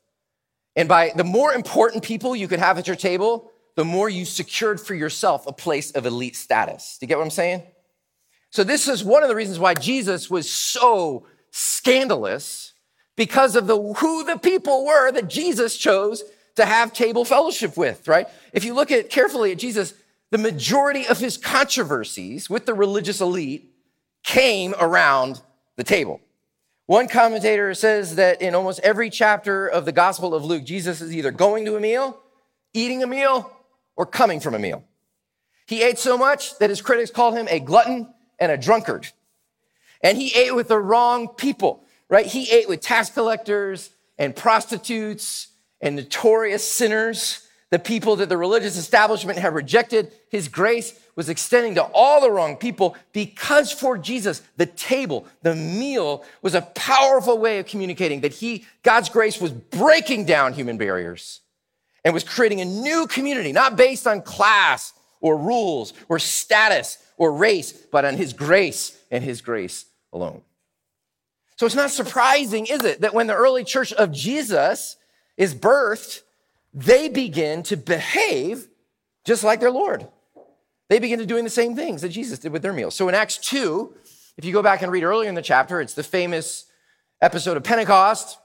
And 0.77 0.89
by 0.89 1.13
the 1.15 1.25
more 1.25 1.53
important 1.53 2.03
people 2.03 2.35
you 2.35 2.49
could 2.49 2.59
have 2.59 2.79
at 2.79 2.87
your 2.87 2.97
table, 2.97 3.51
the 3.77 3.85
more 3.85 4.09
you 4.09 4.25
secured 4.25 4.81
for 4.81 4.95
yourself 4.95 5.47
a 5.47 5.53
place 5.53 5.91
of 5.93 6.07
elite 6.07 6.37
status. 6.37 6.99
Do 6.99 7.05
you 7.05 7.09
get 7.09 7.19
what 7.19 7.25
I'm 7.25 7.31
saying? 7.31 7.63
So, 8.51 8.65
this 8.65 8.87
is 8.87 9.03
one 9.03 9.23
of 9.23 9.29
the 9.29 9.35
reasons 9.35 9.59
why 9.59 9.75
Jesus 9.75 10.31
was 10.31 10.51
so 10.51 11.27
scandalous 11.51 12.73
because 13.17 13.57
of 13.57 13.67
the, 13.67 13.95
who 13.95 14.25
the 14.25 14.39
people 14.39 14.85
were 14.85 15.11
that 15.13 15.29
Jesus 15.29 15.77
chose 15.77 16.23
to 16.57 16.67
have 16.67 16.93
table 16.93 17.25
fellowship 17.25 17.77
with, 17.77 18.07
right? 18.09 18.27
If 18.53 18.65
you 18.65 18.75
look 18.75 18.91
at 18.91 19.11
carefully 19.11 19.53
at 19.53 19.59
Jesus, 19.59 19.95
the 20.31 20.39
majority 20.39 21.07
of 21.07 21.19
his 21.19 21.37
controversies 21.37 22.51
with 22.51 22.67
the 22.67 22.75
religious 22.75 23.21
elite 23.21 23.73
came 24.23 24.75
around 24.79 25.41
the 25.77 25.85
table. 25.85 26.21
One 26.87 27.09
commentator 27.09 27.73
says 27.75 28.17
that 28.17 28.43
in 28.43 28.55
almost 28.55 28.81
every 28.81 29.09
chapter 29.09 29.67
of 29.67 29.85
the 29.85 29.93
Gospel 29.93 30.35
of 30.35 30.45
Luke, 30.45 30.65
Jesus 30.65 31.01
is 31.01 31.15
either 31.15 31.31
going 31.31 31.65
to 31.65 31.77
a 31.77 31.81
meal, 31.81 32.19
eating 32.75 33.03
a 33.03 33.07
meal, 33.07 33.51
or 33.97 34.07
coming 34.07 34.41
from 34.41 34.55
a 34.55 34.59
meal. 34.59 34.85
He 35.67 35.83
ate 35.83 35.99
so 35.99 36.19
much 36.19 36.59
that 36.59 36.71
his 36.71 36.83
critics 36.83 37.11
called 37.11 37.35
him 37.35 37.47
a 37.49 37.61
glutton 37.61 38.13
and 38.39 38.51
a 38.51 38.57
drunkard. 38.57 39.07
And 40.03 40.19
he 40.19 40.35
ate 40.35 40.55
with 40.55 40.69
the 40.69 40.79
wrong 40.79 41.29
people 41.29 41.83
right? 42.13 42.27
He 42.27 42.51
ate 42.51 42.69
with 42.69 42.83
tax 42.83 43.09
collectors 43.09 43.89
and 44.19 44.37
prostitutes 44.37 45.49
and 45.81 45.97
notorious 45.97 46.63
sinners, 46.63 47.49
the 47.71 47.79
people 47.79 48.17
that 48.17 48.29
the 48.29 48.37
religious 48.37 48.77
establishment 48.77 49.39
had 49.39 49.55
rejected. 49.55 50.13
His 50.29 50.49
grace 50.49 50.93
was 51.15 51.29
extending 51.29 51.75
to 51.75 51.83
all 51.83 52.21
the 52.21 52.31
wrong 52.31 52.57
people 52.57 52.97
because 53.13 53.71
for 53.71 53.99
Jesus, 53.99 54.43
the 54.57 54.67
table, 54.67 55.27
the 55.43 55.55
meal 55.55 56.25
was 56.41 56.55
a 56.55 56.63
powerful 56.63 57.39
way 57.39 57.59
of 57.59 57.67
communicating 57.67 58.23
that 58.23 58.33
he, 58.33 58.65
God's 58.83 59.09
grace 59.09 59.41
was 59.41 59.53
breaking 59.53 60.25
down 60.25 60.55
human 60.55 60.79
barriers 60.79 61.41
and 62.05 62.15
was 62.15 62.25
creating 62.25 62.61
a 62.61 62.65
new 62.65 63.07
community, 63.07 63.53
not 63.53 63.77
based 63.77 64.07
on 64.07 64.23
class 64.23 64.93
or 65.21 65.37
rules 65.37 65.93
or 66.09 66.19
status 66.19 66.99
or 67.17 67.33
race, 67.33 67.73
but 67.73 68.05
on 68.05 68.17
his 68.17 68.33
grace 68.33 68.99
and 69.11 69.23
his 69.23 69.41
grace 69.41 69.85
alone. 70.13 70.43
So 71.57 71.67
it's 71.67 71.75
not 71.75 71.91
surprising, 71.91 72.67
is 72.67 72.85
it, 72.85 73.03
that 73.03 73.15
when 73.15 73.27
the 73.27 73.35
early 73.35 73.65
church 73.65 73.93
of 73.93 74.11
Jesus 74.11 74.97
is 75.37 75.55
birthed, 75.55 76.23
they 76.75 77.09
begin 77.09 77.63
to 77.65 77.77
behave 77.77 78.67
just 79.25 79.45
like 79.45 79.61
their 79.61 79.71
Lord. 79.71 80.09
They 80.89 80.99
begin 80.99 81.19
to 81.19 81.27
doing 81.27 81.45
the 81.45 81.51
same 81.51 81.75
things 81.75 82.03
that 82.03 82.11
Jesus 82.11 82.39
did 82.39 82.53
with 82.53 82.63
their 82.63 82.73
meals. 82.73 82.95
So 82.95 83.09
in 83.09 83.15
Acts 83.15 83.39
2, 83.39 83.95
if 84.37 84.45
you 84.45 84.53
go 84.53 84.63
back 84.63 84.83
and 84.83 84.93
read 84.93 85.05
earlier 85.05 85.29
in 85.29 85.35
the 85.35 85.43
chapter, 85.43 85.81
it's 85.81 85.95
the 85.95 86.03
famous 86.03 86.67
episode 87.21 87.57
of 87.57 87.63
Pentecost. 87.63 88.39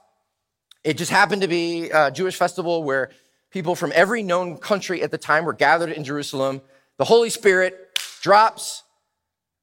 It 0.84 0.96
just 0.96 1.10
happened 1.10 1.42
to 1.42 1.48
be 1.48 1.90
a 1.90 2.10
Jewish 2.10 2.36
festival 2.36 2.84
where 2.84 3.10
people 3.50 3.74
from 3.74 3.92
every 3.94 4.22
known 4.22 4.56
country 4.56 5.02
at 5.02 5.10
the 5.10 5.18
time 5.18 5.44
were 5.44 5.52
gathered 5.52 5.90
in 5.90 6.04
Jerusalem. 6.04 6.62
The 6.96 7.04
Holy 7.04 7.30
Spirit 7.30 7.98
drops. 8.22 8.84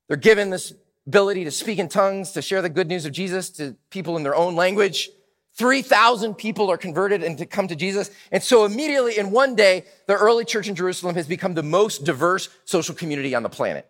They're 0.07 0.17
given 0.17 0.49
this 0.49 0.73
ability 1.07 1.43
to 1.45 1.51
speak 1.51 1.79
in 1.79 1.87
tongues, 1.87 2.31
to 2.31 2.41
share 2.41 2.61
the 2.61 2.69
good 2.69 2.87
news 2.87 3.05
of 3.05 3.11
Jesus 3.11 3.49
to 3.51 3.75
people 3.89 4.17
in 4.17 4.23
their 4.23 4.35
own 4.35 4.55
language. 4.55 5.09
3,000 5.57 6.35
people 6.35 6.69
are 6.69 6.77
converted 6.77 7.23
and 7.23 7.37
to 7.37 7.45
come 7.45 7.67
to 7.67 7.75
Jesus. 7.75 8.11
And 8.31 8.43
so 8.43 8.65
immediately 8.65 9.17
in 9.17 9.31
one 9.31 9.55
day, 9.55 9.85
the 10.05 10.15
early 10.15 10.43
church 10.43 10.67
in 10.67 10.75
Jerusalem 10.75 11.15
has 11.15 11.27
become 11.27 11.53
the 11.53 11.63
most 11.63 12.03
diverse 12.03 12.49
social 12.65 12.93
community 12.93 13.33
on 13.33 13.43
the 13.43 13.49
planet. 13.49 13.89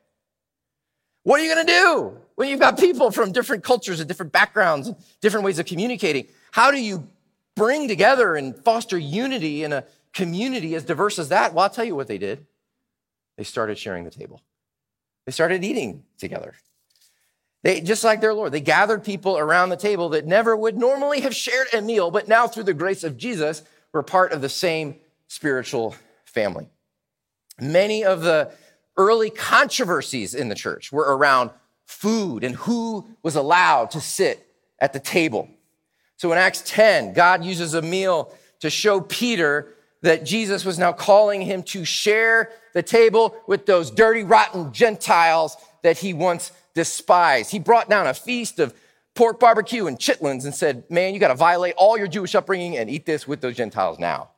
What 1.23 1.39
are 1.39 1.43
you 1.43 1.54
going 1.54 1.65
to 1.65 1.73
do 1.73 2.17
when 2.36 2.49
you've 2.49 2.60
got 2.60 2.78
people 2.78 3.10
from 3.10 3.32
different 3.32 3.63
cultures 3.63 3.99
and 3.99 4.08
different 4.08 4.32
backgrounds 4.32 4.88
and 4.88 4.95
different 5.21 5.43
ways 5.43 5.58
of 5.58 5.65
communicating? 5.65 6.28
How 6.51 6.69
do 6.69 6.80
you 6.80 7.08
bring 7.56 7.88
together 7.88 8.36
and 8.36 8.56
foster 8.63 8.97
unity 8.97 9.63
in 9.63 9.73
a 9.73 9.86
community 10.13 10.75
as 10.75 10.84
diverse 10.84 11.17
as 11.17 11.30
that? 11.30 11.56
Well, 11.56 11.63
I'll 11.63 11.69
tell 11.71 11.84
you 11.84 11.95
what 11.95 12.08
they 12.08 12.19
did. 12.19 12.45
They 13.38 13.43
started 13.43 13.80
sharing 13.80 14.04
the 14.04 14.12
table. 14.12 14.41
They 15.25 15.32
started 15.32 15.63
eating 15.63 16.04
together. 16.19 16.54
They, 17.65 17.82
just 17.82 18.04
like 18.04 18.21
their 18.21 18.36
Lord, 18.36 18.51
they 18.51 18.62
gathered 18.62 19.04
people 19.04 19.39
around 19.39 19.69
the 19.69 19.75
table 19.75 20.10
that 20.10 20.28
never 20.28 20.56
would 20.56 20.78
normally 20.78 21.21
have 21.21 21.36
shared 21.36 21.65
a 21.73 21.82
meal, 21.82 22.12
but 22.12 22.28
now 22.28 22.45
through 22.47 22.65
the 22.65 22.75
grace 22.75 23.04
of 23.04 23.17
Jesus, 23.17 23.63
were 23.91 24.04
part 24.04 24.34
of 24.34 24.41
the 24.41 24.49
same 24.49 24.97
spiritual 25.30 25.95
family. 26.25 26.69
Many 27.60 28.04
of 28.04 28.21
the 28.21 28.51
early 28.97 29.32
controversies 29.32 30.36
in 30.36 30.47
the 30.49 30.54
church 30.54 30.91
were 30.91 31.17
around 31.17 31.49
food 31.88 32.43
and 32.43 32.56
who 32.56 33.08
was 33.23 33.36
allowed 33.36 33.89
to 33.91 33.99
sit 33.99 34.45
at 34.78 34.93
the 34.93 34.99
table. 34.99 35.49
So 36.17 36.32
in 36.32 36.38
Acts 36.38 36.62
10, 36.67 37.13
God 37.13 37.43
uses 37.43 37.73
a 37.73 37.82
meal 37.82 38.32
to 38.60 38.69
show 38.69 39.01
Peter 39.01 39.73
that 40.04 40.23
Jesus 40.23 40.65
was 40.65 40.78
now 40.78 40.93
calling 40.93 41.41
him 41.41 41.63
to 41.63 41.84
share 41.84 42.51
the 42.75 42.84
table 42.84 43.36
with 43.47 43.65
those 43.65 43.89
dirty, 43.89 44.23
rotten 44.23 44.71
Gentiles 44.71 45.58
that 45.82 45.97
he 45.97 46.13
once 46.13 46.51
despised. 46.75 47.49
He 47.49 47.57
brought 47.57 47.89
down 47.89 48.05
a 48.05 48.13
feast 48.13 48.59
of 48.59 48.73
pork 49.15 49.39
barbecue 49.39 49.88
and 49.88 49.97
chitlins 49.97 50.43
and 50.43 50.53
said, 50.53 50.83
Man, 50.91 51.13
you 51.13 51.19
got 51.19 51.29
to 51.29 51.35
violate 51.35 51.73
all 51.77 51.97
your 51.97 52.07
Jewish 52.07 52.35
upbringing 52.35 52.77
and 52.77 52.89
eat 52.89 53.05
this 53.05 53.27
with 53.27 53.41
those 53.41 53.55
Gentiles 53.55 53.97
now. 53.97 54.29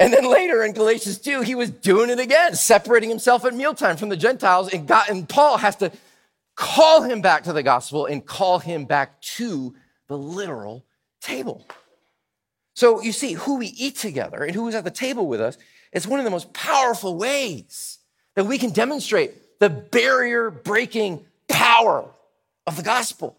And 0.00 0.12
then 0.12 0.30
later 0.30 0.64
in 0.64 0.72
Galatians 0.72 1.18
2, 1.18 1.42
he 1.42 1.54
was 1.54 1.70
doing 1.70 2.08
it 2.08 2.20
again, 2.20 2.54
separating 2.54 3.08
himself 3.08 3.44
at 3.44 3.54
mealtime 3.54 3.96
from 3.96 4.08
the 4.08 4.16
Gentiles. 4.16 4.72
And, 4.72 4.86
God, 4.86 5.08
and 5.08 5.28
Paul 5.28 5.58
has 5.58 5.76
to 5.76 5.92
call 6.54 7.02
him 7.02 7.20
back 7.20 7.44
to 7.44 7.52
the 7.52 7.62
gospel 7.62 8.06
and 8.06 8.24
call 8.24 8.60
him 8.60 8.84
back 8.84 9.20
to 9.20 9.74
the 10.06 10.16
literal 10.16 10.84
table. 11.20 11.66
So 12.74 13.02
you 13.02 13.10
see, 13.10 13.32
who 13.32 13.58
we 13.58 13.66
eat 13.66 13.96
together 13.96 14.44
and 14.44 14.54
who 14.54 14.68
is 14.68 14.74
at 14.76 14.84
the 14.84 14.90
table 14.90 15.26
with 15.26 15.40
us 15.40 15.58
is 15.92 16.06
one 16.06 16.20
of 16.20 16.24
the 16.24 16.30
most 16.30 16.52
powerful 16.52 17.16
ways 17.16 17.98
that 18.36 18.44
we 18.44 18.56
can 18.56 18.70
demonstrate 18.70 19.58
the 19.58 19.68
barrier 19.68 20.50
breaking 20.50 21.24
power 21.48 22.08
of 22.66 22.76
the 22.76 22.82
gospel. 22.82 23.36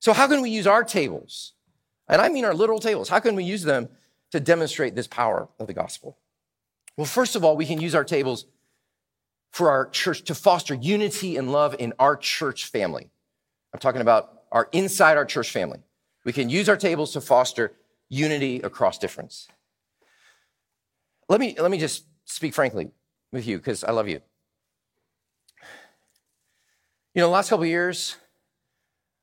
So, 0.00 0.12
how 0.12 0.26
can 0.26 0.42
we 0.42 0.50
use 0.50 0.66
our 0.66 0.84
tables? 0.84 1.52
And 2.08 2.20
I 2.20 2.28
mean 2.28 2.44
our 2.44 2.54
literal 2.54 2.78
tables. 2.78 3.08
How 3.08 3.18
can 3.18 3.34
we 3.34 3.44
use 3.44 3.62
them 3.62 3.88
to 4.30 4.40
demonstrate 4.40 4.94
this 4.94 5.06
power 5.06 5.48
of 5.58 5.66
the 5.66 5.72
gospel? 5.72 6.18
Well, 6.96 7.06
first 7.06 7.36
of 7.36 7.44
all, 7.44 7.56
we 7.56 7.66
can 7.66 7.80
use 7.80 7.94
our 7.94 8.04
tables 8.04 8.46
for 9.50 9.70
our 9.70 9.88
church 9.88 10.22
to 10.24 10.34
foster 10.34 10.74
unity 10.74 11.36
and 11.36 11.50
love 11.50 11.74
in 11.78 11.92
our 11.98 12.16
church 12.16 12.66
family. 12.66 13.10
I'm 13.72 13.80
talking 13.80 14.00
about 14.00 14.42
our 14.52 14.68
inside 14.72 15.16
our 15.16 15.24
church 15.24 15.50
family. 15.50 15.80
We 16.24 16.32
can 16.32 16.48
use 16.48 16.68
our 16.68 16.76
tables 16.76 17.12
to 17.12 17.20
foster 17.20 17.72
unity 18.08 18.60
across 18.60 18.98
difference. 18.98 19.48
Let 21.28 21.40
me, 21.40 21.56
let 21.58 21.70
me 21.70 21.78
just 21.78 22.04
speak 22.24 22.54
frankly 22.54 22.90
with 23.32 23.46
you 23.46 23.58
because 23.58 23.82
I 23.82 23.92
love 23.92 24.08
you. 24.08 24.20
You 27.16 27.22
know, 27.22 27.28
the 27.28 27.32
last 27.32 27.48
couple 27.48 27.62
of 27.62 27.70
years, 27.70 28.16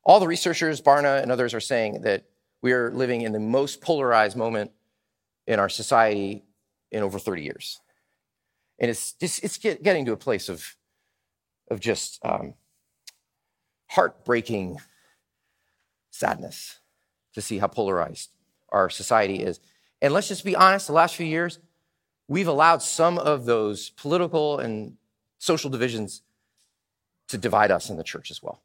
all 0.04 0.20
the 0.20 0.26
researchers, 0.26 0.82
Barna 0.82 1.22
and 1.22 1.32
others, 1.32 1.54
are 1.54 1.60
saying 1.60 2.02
that 2.02 2.24
we 2.64 2.74
are 2.74 2.90
living 2.90 3.22
in 3.22 3.34
the 3.34 3.40
most 3.40 3.82
polarized 3.82 4.36
moment 4.36 4.72
in 5.46 5.60
our 5.60 5.70
society 5.70 6.44
in 6.92 7.04
over 7.04 7.20
30 7.20 7.44
years. 7.44 7.82
And 8.80 8.90
it's, 8.90 9.14
it's 9.22 9.60
getting 9.60 10.06
to 10.06 10.12
a 10.12 10.18
place 10.18 10.50
of, 10.50 10.76
of 11.70 11.80
just 11.80 12.20
um, 12.26 12.56
heartbreaking 13.92 14.80
sadness 16.10 16.80
to 17.36 17.42
see 17.42 17.60
how 17.60 17.68
polarized 17.68 18.32
our 18.70 18.90
society 18.90 19.44
is. 19.44 19.60
And 20.02 20.16
let's 20.16 20.30
just 20.30 20.44
be 20.44 20.56
honest, 20.56 20.88
the 20.88 20.94
last 20.94 21.16
few 21.16 21.28
years, 21.28 21.60
we've 22.28 22.48
allowed 22.48 22.82
some 22.82 23.20
of 23.20 23.46
those 23.46 23.92
political 23.92 24.58
and 24.58 24.98
social 25.38 25.70
divisions 25.70 26.24
to 27.34 27.38
divide 27.38 27.72
us 27.72 27.90
in 27.90 27.98
the 27.98 28.04
church 28.04 28.32
as 28.32 28.42
well. 28.42 28.62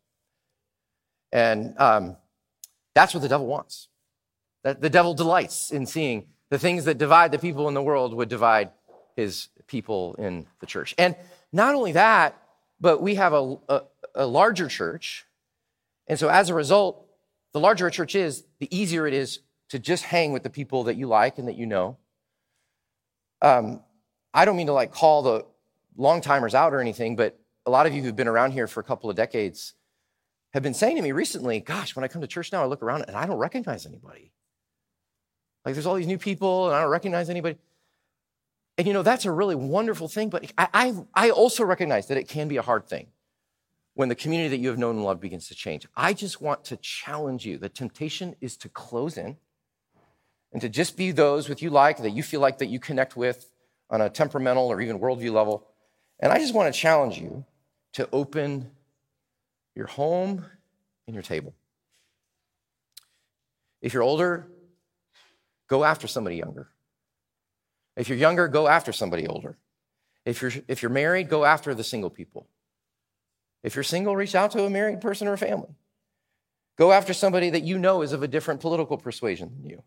And 1.32 1.74
um, 1.78 2.16
that's 2.94 3.14
what 3.14 3.20
the 3.20 3.28
devil 3.28 3.46
wants. 3.46 3.88
That 4.62 4.80
the 4.80 4.90
devil 4.90 5.14
delights 5.14 5.72
in 5.72 5.86
seeing 5.86 6.26
the 6.50 6.58
things 6.58 6.84
that 6.84 6.98
divide 6.98 7.32
the 7.32 7.38
people 7.38 7.66
in 7.68 7.74
the 7.74 7.82
world 7.82 8.14
would 8.14 8.28
divide 8.28 8.70
his 9.16 9.48
people 9.66 10.14
in 10.18 10.46
the 10.60 10.66
church. 10.66 10.94
And 10.98 11.16
not 11.52 11.74
only 11.74 11.92
that, 11.92 12.40
but 12.80 13.02
we 13.02 13.16
have 13.16 13.32
a, 13.32 13.56
a, 13.68 13.82
a 14.14 14.26
larger 14.26 14.68
church. 14.68 15.26
And 16.06 16.18
so 16.18 16.28
as 16.28 16.50
a 16.50 16.54
result, 16.54 17.06
the 17.52 17.60
larger 17.60 17.86
a 17.86 17.90
church 17.90 18.14
is, 18.14 18.44
the 18.58 18.68
easier 18.76 19.06
it 19.06 19.14
is 19.14 19.40
to 19.70 19.78
just 19.78 20.04
hang 20.04 20.32
with 20.32 20.42
the 20.42 20.50
people 20.50 20.84
that 20.84 20.96
you 20.96 21.06
like 21.06 21.38
and 21.38 21.48
that 21.48 21.56
you 21.56 21.66
know. 21.66 21.96
Um, 23.40 23.82
I 24.34 24.44
don't 24.44 24.56
mean 24.56 24.66
to 24.66 24.72
like 24.72 24.92
call 24.92 25.22
the 25.22 25.46
long 25.96 26.20
timers 26.20 26.54
out 26.54 26.72
or 26.72 26.80
anything, 26.80 27.16
but 27.16 27.38
a 27.68 27.70
lot 27.70 27.86
of 27.86 27.94
you 27.94 28.02
who've 28.02 28.16
been 28.16 28.28
around 28.28 28.52
here 28.52 28.66
for 28.66 28.80
a 28.80 28.82
couple 28.82 29.10
of 29.10 29.16
decades 29.16 29.74
have 30.54 30.62
been 30.62 30.72
saying 30.72 30.96
to 30.96 31.02
me 31.02 31.12
recently, 31.12 31.60
gosh, 31.60 31.94
when 31.94 32.02
I 32.02 32.08
come 32.08 32.22
to 32.22 32.26
church 32.26 32.50
now, 32.50 32.62
I 32.62 32.66
look 32.66 32.82
around 32.82 33.02
and 33.02 33.14
I 33.14 33.26
don't 33.26 33.36
recognize 33.36 33.84
anybody. 33.84 34.32
Like 35.64 35.74
there's 35.74 35.84
all 35.84 35.96
these 35.96 36.06
new 36.06 36.16
people 36.16 36.66
and 36.66 36.74
I 36.74 36.80
don't 36.80 36.90
recognize 36.90 37.28
anybody. 37.28 37.58
And 38.78 38.86
you 38.86 38.94
know, 38.94 39.02
that's 39.02 39.26
a 39.26 39.30
really 39.30 39.54
wonderful 39.54 40.08
thing, 40.08 40.30
but 40.30 40.50
I, 40.56 40.68
I, 40.72 40.94
I 41.14 41.30
also 41.30 41.62
recognize 41.62 42.06
that 42.08 42.16
it 42.16 42.26
can 42.26 42.48
be 42.48 42.56
a 42.56 42.62
hard 42.62 42.86
thing 42.86 43.08
when 43.92 44.08
the 44.08 44.14
community 44.14 44.48
that 44.48 44.62
you 44.62 44.68
have 44.68 44.78
known 44.78 44.96
and 44.96 45.04
loved 45.04 45.20
begins 45.20 45.48
to 45.48 45.54
change. 45.54 45.86
I 45.94 46.14
just 46.14 46.40
want 46.40 46.64
to 46.66 46.76
challenge 46.78 47.44
you. 47.44 47.58
The 47.58 47.68
temptation 47.68 48.34
is 48.40 48.56
to 48.58 48.70
close 48.70 49.18
in 49.18 49.36
and 50.52 50.62
to 50.62 50.70
just 50.70 50.96
be 50.96 51.10
those 51.10 51.50
with 51.50 51.60
you 51.60 51.68
like, 51.68 51.98
that 51.98 52.10
you 52.10 52.22
feel 52.22 52.40
like 52.40 52.58
that 52.58 52.68
you 52.68 52.80
connect 52.80 53.14
with 53.14 53.50
on 53.90 54.00
a 54.00 54.08
temperamental 54.08 54.68
or 54.68 54.80
even 54.80 54.98
worldview 55.00 55.32
level. 55.32 55.66
And 56.20 56.32
I 56.32 56.38
just 56.38 56.54
want 56.54 56.72
to 56.72 56.80
challenge 56.80 57.18
you 57.18 57.44
to 57.98 58.08
open 58.12 58.70
your 59.74 59.88
home 59.88 60.44
and 61.08 61.14
your 61.14 61.22
table. 61.24 61.52
If 63.82 63.92
you're 63.92 64.04
older, 64.04 64.46
go 65.66 65.82
after 65.82 66.06
somebody 66.06 66.36
younger. 66.36 66.68
If 67.96 68.08
you're 68.08 68.18
younger, 68.18 68.46
go 68.46 68.68
after 68.68 68.92
somebody 68.92 69.26
older. 69.26 69.58
If 70.24 70.42
you're, 70.42 70.52
if 70.68 70.80
you're 70.80 70.92
married, 70.92 71.28
go 71.28 71.44
after 71.44 71.74
the 71.74 71.82
single 71.82 72.08
people. 72.08 72.46
If 73.64 73.74
you're 73.74 73.82
single, 73.82 74.14
reach 74.14 74.36
out 74.36 74.52
to 74.52 74.64
a 74.64 74.70
married 74.70 75.00
person 75.00 75.26
or 75.26 75.32
a 75.32 75.38
family. 75.38 75.74
Go 76.76 76.92
after 76.92 77.12
somebody 77.12 77.50
that 77.50 77.64
you 77.64 77.80
know 77.80 78.02
is 78.02 78.12
of 78.12 78.22
a 78.22 78.28
different 78.28 78.60
political 78.60 78.96
persuasion 78.96 79.50
than 79.56 79.70
you. 79.70 79.82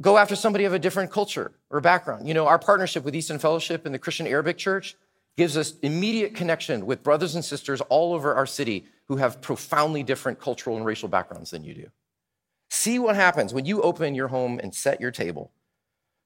Go 0.00 0.18
after 0.18 0.34
somebody 0.34 0.64
of 0.64 0.72
a 0.72 0.80
different 0.80 1.12
culture 1.12 1.52
or 1.70 1.80
background. 1.80 2.26
You 2.26 2.34
know, 2.34 2.48
our 2.48 2.58
partnership 2.58 3.04
with 3.04 3.14
East 3.14 3.30
End 3.30 3.40
Fellowship 3.40 3.86
and 3.86 3.94
the 3.94 4.00
Christian 4.00 4.26
Arabic 4.26 4.58
Church 4.58 4.96
gives 5.36 5.56
us 5.56 5.78
immediate 5.80 6.34
connection 6.34 6.86
with 6.86 7.02
brothers 7.02 7.34
and 7.34 7.44
sisters 7.44 7.80
all 7.82 8.12
over 8.14 8.34
our 8.34 8.46
city 8.46 8.84
who 9.08 9.16
have 9.16 9.40
profoundly 9.40 10.02
different 10.02 10.38
cultural 10.38 10.76
and 10.76 10.84
racial 10.84 11.08
backgrounds 11.08 11.50
than 11.50 11.64
you 11.64 11.74
do. 11.74 11.86
See 12.70 12.98
what 12.98 13.16
happens 13.16 13.52
when 13.52 13.64
you 13.64 13.82
open 13.82 14.14
your 14.14 14.28
home 14.28 14.58
and 14.58 14.74
set 14.74 15.00
your 15.00 15.10
table 15.10 15.52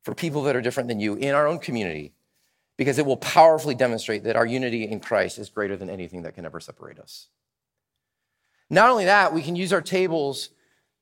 for 0.05 0.14
people 0.14 0.42
that 0.45 0.55
are 0.55 0.61
different 0.61 0.88
than 0.88 1.01
you 1.01 1.14
in 1.14 1.35
our 1.35 1.47
own 1.47 1.59
community, 1.59 2.12
because 2.77 2.99
it 2.99 3.07
will 3.07 3.16
powerfully 3.16 3.75
demonstrate 3.75 4.25
that 4.25 4.37
our 4.37 4.47
unity 4.47 4.85
in 4.85 5.01
Christ 5.01 5.38
is 5.38 5.49
greater 5.49 5.77
than 5.77 5.90
anything 5.90 6.23
that 6.23 6.35
can 6.35 6.45
ever 6.45 6.61
separate 6.61 7.01
us. 7.01 7.29
Not 8.71 8.90
only 8.90 9.07
that, 9.07 9.33
we 9.33 9.42
can 9.42 9.57
use 9.57 9.73
our 9.73 9.81
tables 9.81 10.51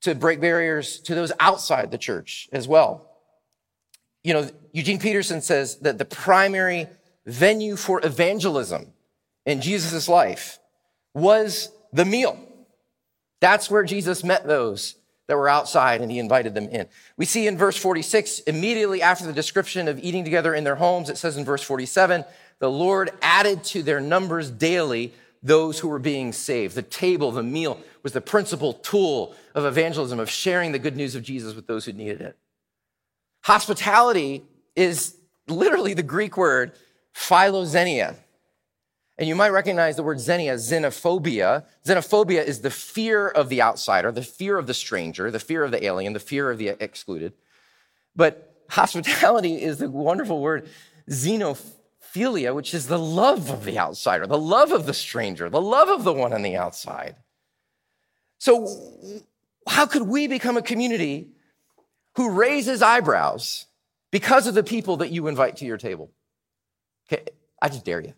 to 0.03 0.14
break 0.14 0.40
barriers 0.40 1.01
to 1.01 1.14
those 1.14 1.33
outside 1.40 1.90
the 1.90 1.99
church 1.99 2.49
as 2.53 2.69
well. 2.69 3.11
You 4.23 4.35
know, 4.35 4.51
Eugene 4.73 4.99
Peterson 4.99 5.40
says 5.40 5.79
that 5.81 5.99
the 5.99 6.05
primary 6.05 6.88
venue 7.27 7.77
for 7.77 8.05
evangelism 8.05 8.93
in 9.47 9.61
Jesus' 9.61 10.09
life 10.09 10.59
was 11.15 11.71
the 11.93 12.05
meal. 12.05 12.39
That's 13.41 13.71
where 13.71 13.85
Jesus 13.85 14.25
met 14.25 14.47
those 14.47 14.97
that 15.27 15.37
were 15.37 15.49
outside 15.49 16.01
and 16.01 16.11
he 16.11 16.19
invited 16.19 16.55
them 16.55 16.69
in. 16.69 16.87
We 17.17 17.25
see 17.25 17.47
in 17.47 17.57
verse 17.57 17.77
46, 17.77 18.41
immediately 18.41 19.03
after 19.03 19.27
the 19.27 19.33
description 19.33 19.89
of 19.89 20.03
eating 20.03 20.25
together 20.25 20.55
in 20.55 20.65
their 20.65 20.77
homes, 20.77 21.09
it 21.09 21.19
says 21.19 21.37
in 21.37 21.45
verse 21.45 21.63
47, 21.63 22.25
the 22.59 22.71
Lord 22.71 23.11
added 23.23 23.65
to 23.65 23.83
their 23.83 24.01
numbers 24.01 24.51
daily 24.51 25.13
those 25.43 25.79
who 25.79 25.89
were 25.89 25.99
being 25.99 26.33
saved. 26.33 26.75
The 26.75 26.83
table, 26.83 27.31
the 27.31 27.43
meal 27.43 27.79
was 28.03 28.13
the 28.13 28.21
principal 28.21 28.73
tool 28.73 29.35
of 29.55 29.65
evangelism, 29.65 30.19
of 30.19 30.31
sharing 30.31 30.73
the 30.73 30.79
good 30.79 30.97
news 30.97 31.15
of 31.15 31.23
Jesus 31.23 31.55
with 31.55 31.67
those 31.67 31.85
who 31.85 31.93
needed 31.93 32.21
it. 32.21 32.37
Hospitality 33.43 34.43
is 34.75 35.17
literally 35.47 35.93
the 35.93 36.03
Greek 36.03 36.37
word 36.37 36.73
philoxenia. 37.14 38.16
And 39.16 39.29
you 39.29 39.37
might 39.37 39.50
recognize 39.50 39.96
the 39.96 40.03
word 40.03 40.18
xenia, 40.18 40.55
xenophobia. 40.55 41.64
Xenophobia 41.87 42.44
is 42.44 42.61
the 42.61 42.70
fear 42.70 43.29
of 43.29 43.48
the 43.48 43.62
outsider, 43.62 44.11
the 44.11 44.22
fear 44.22 44.59
of 44.59 44.66
the 44.66 44.74
stranger, 44.74 45.31
the 45.31 45.38
fear 45.38 45.62
of 45.62 45.70
the 45.70 45.85
alien, 45.85 46.14
the 46.14 46.20
fear 46.20 46.50
of 46.50 46.59
the 46.59 46.68
excluded. 46.68 47.33
But 48.16 48.55
hospitality 48.70 49.55
is 49.62 49.79
the 49.79 49.88
wonderful 49.88 50.40
word 50.40 50.68
xenophilia, 51.09 52.55
which 52.55 52.74
is 52.74 52.88
the 52.88 52.98
love 52.98 53.50
of 53.50 53.64
the 53.64 53.79
outsider, 53.79 54.27
the 54.27 54.38
love 54.38 54.72
of 54.72 54.87
the 54.87 54.94
stranger, 54.94 55.48
the 55.48 55.61
love 55.61 55.88
of 55.88 56.03
the 56.03 56.12
one 56.12 56.33
on 56.33 56.42
the 56.42 56.57
outside. 56.57 57.16
So, 58.38 59.22
how 59.66 59.87
could 59.87 60.03
we 60.03 60.27
become 60.27 60.57
a 60.57 60.62
community 60.62 61.29
who 62.16 62.31
raises 62.31 62.83
eyebrows 62.83 63.66
because 64.11 64.46
of 64.46 64.55
the 64.55 64.62
people 64.62 64.98
that 64.98 65.11
you 65.11 65.29
invite 65.29 65.57
to 65.59 65.64
your 65.64 65.79
table? 65.79 66.11
I 67.64 67.68
just 67.68 67.87
dare 67.87 68.03
you. 68.03 68.12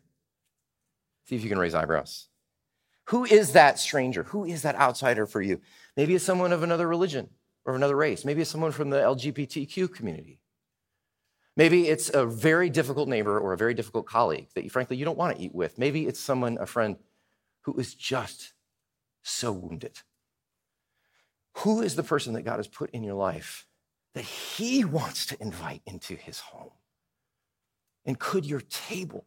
See 1.27 1.37
if 1.37 1.45
you 1.45 1.49
can 1.49 1.59
raise 1.61 1.73
eyebrows. 1.73 2.27
Who 3.11 3.25
is 3.25 3.53
that 3.53 3.79
stranger? 3.79 4.25
Who 4.25 4.45
is 4.45 4.63
that 4.63 4.75
outsider 4.75 5.25
for 5.25 5.41
you? 5.41 5.61
Maybe 5.97 6.17
it's 6.17 6.25
someone 6.25 6.53
of 6.53 6.65
another 6.65 6.89
religion 6.89 7.29
or 7.65 7.77
another 7.77 7.95
race. 7.95 8.25
Maybe 8.25 8.43
it's 8.43 8.51
someone 8.51 8.73
from 8.73 8.91
the 8.91 8.97
LGBTQ 8.97 9.95
community. 9.95 10.41
Maybe 11.57 11.87
it's 11.87 12.13
a 12.13 12.27
very 12.27 12.71
difficult 12.71 13.09
neighbor 13.09 13.39
or 13.39 13.53
a 13.53 13.57
very 13.57 13.73
difficult 13.73 14.07
colleague 14.07 14.49
that 14.57 14.65
you, 14.65 14.71
frankly, 14.71 14.97
you 14.97 15.05
don't 15.05 15.17
want 15.17 15.37
to 15.37 15.43
eat 15.43 15.55
with. 15.55 15.79
Maybe 15.79 16.09
it's 16.09 16.19
someone, 16.19 16.59
a 16.61 16.67
friend, 16.67 16.97
who 17.63 17.79
is 17.79 17.95
just 17.95 18.53
so 19.23 19.53
wounded. 19.53 20.01
Who 21.59 21.83
is 21.83 21.95
the 21.95 22.03
person 22.03 22.33
that 22.33 22.43
God 22.43 22.57
has 22.57 22.67
put 22.67 22.91
in 22.91 23.05
your 23.05 23.15
life 23.15 23.69
that 24.15 24.25
He 24.25 24.85
wants 24.85 25.25
to 25.27 25.41
invite 25.41 25.83
into 25.87 26.17
His 26.17 26.41
home? 26.41 26.73
And 28.05 28.19
could 28.19 28.45
your 28.45 28.61
table 28.61 29.25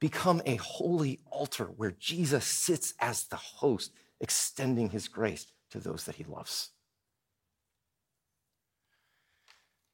become 0.00 0.42
a 0.44 0.56
holy 0.56 1.20
altar 1.30 1.64
where 1.64 1.92
Jesus 1.92 2.44
sits 2.44 2.94
as 3.00 3.24
the 3.24 3.36
host, 3.36 3.92
extending 4.20 4.90
his 4.90 5.08
grace 5.08 5.46
to 5.70 5.78
those 5.78 6.04
that 6.04 6.16
he 6.16 6.24
loves. 6.24 6.70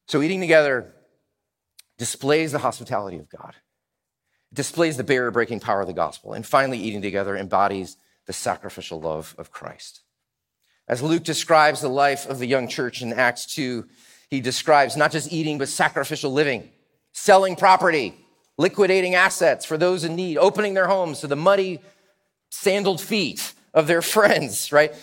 So, 0.07 0.21
eating 0.21 0.41
together 0.41 0.93
displays 1.97 2.51
the 2.51 2.59
hospitality 2.59 3.17
of 3.17 3.29
God, 3.29 3.55
displays 4.51 4.97
the 4.97 5.03
barrier 5.03 5.31
breaking 5.31 5.61
power 5.61 5.81
of 5.81 5.87
the 5.87 5.93
gospel, 5.93 6.33
and 6.33 6.45
finally, 6.45 6.77
eating 6.77 7.01
together 7.01 7.35
embodies 7.37 7.97
the 8.25 8.33
sacrificial 8.33 8.99
love 8.99 9.35
of 9.37 9.51
Christ. 9.51 10.01
As 10.87 11.01
Luke 11.01 11.23
describes 11.23 11.81
the 11.81 11.89
life 11.89 12.27
of 12.27 12.39
the 12.39 12.45
young 12.45 12.67
church 12.67 13.01
in 13.01 13.13
Acts 13.13 13.45
2, 13.55 13.87
he 14.29 14.41
describes 14.41 14.97
not 14.97 15.11
just 15.11 15.31
eating, 15.31 15.57
but 15.57 15.69
sacrificial 15.69 16.31
living, 16.31 16.69
selling 17.13 17.55
property, 17.55 18.22
liquidating 18.57 19.15
assets 19.15 19.65
for 19.65 19.77
those 19.77 20.03
in 20.03 20.15
need, 20.15 20.37
opening 20.37 20.73
their 20.73 20.87
homes 20.87 21.21
to 21.21 21.27
the 21.27 21.35
muddy, 21.35 21.79
sandaled 22.49 23.01
feet 23.01 23.53
of 23.73 23.87
their 23.87 24.01
friends, 24.15 24.71
right? 24.71 24.93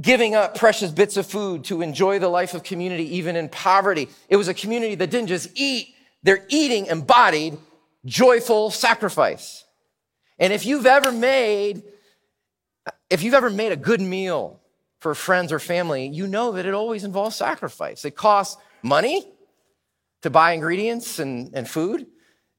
Giving 0.00 0.34
up 0.34 0.56
precious 0.56 0.90
bits 0.90 1.16
of 1.16 1.26
food 1.26 1.64
to 1.64 1.82
enjoy 1.82 2.18
the 2.18 2.28
life 2.28 2.54
of 2.54 2.62
community, 2.62 3.16
even 3.16 3.36
in 3.36 3.48
poverty. 3.48 4.08
It 4.28 4.36
was 4.36 4.48
a 4.48 4.54
community 4.54 4.94
that 4.96 5.10
didn't 5.10 5.28
just 5.28 5.50
eat, 5.54 5.94
their 6.22 6.44
eating 6.48 6.86
embodied 6.86 7.58
joyful 8.04 8.70
sacrifice. 8.70 9.64
And 10.38 10.52
if 10.52 10.66
you've 10.66 10.86
ever 10.86 11.12
made, 11.12 11.82
if 13.08 13.22
you've 13.22 13.34
ever 13.34 13.50
made 13.50 13.72
a 13.72 13.76
good 13.76 14.00
meal 14.00 14.60
for 15.00 15.14
friends 15.14 15.52
or 15.52 15.58
family, 15.58 16.08
you 16.08 16.26
know 16.26 16.52
that 16.52 16.66
it 16.66 16.74
always 16.74 17.04
involves 17.04 17.36
sacrifice. 17.36 18.04
It 18.04 18.16
costs 18.16 18.60
money 18.82 19.26
to 20.22 20.30
buy 20.30 20.52
ingredients 20.52 21.18
and, 21.18 21.50
and 21.54 21.68
food. 21.68 22.06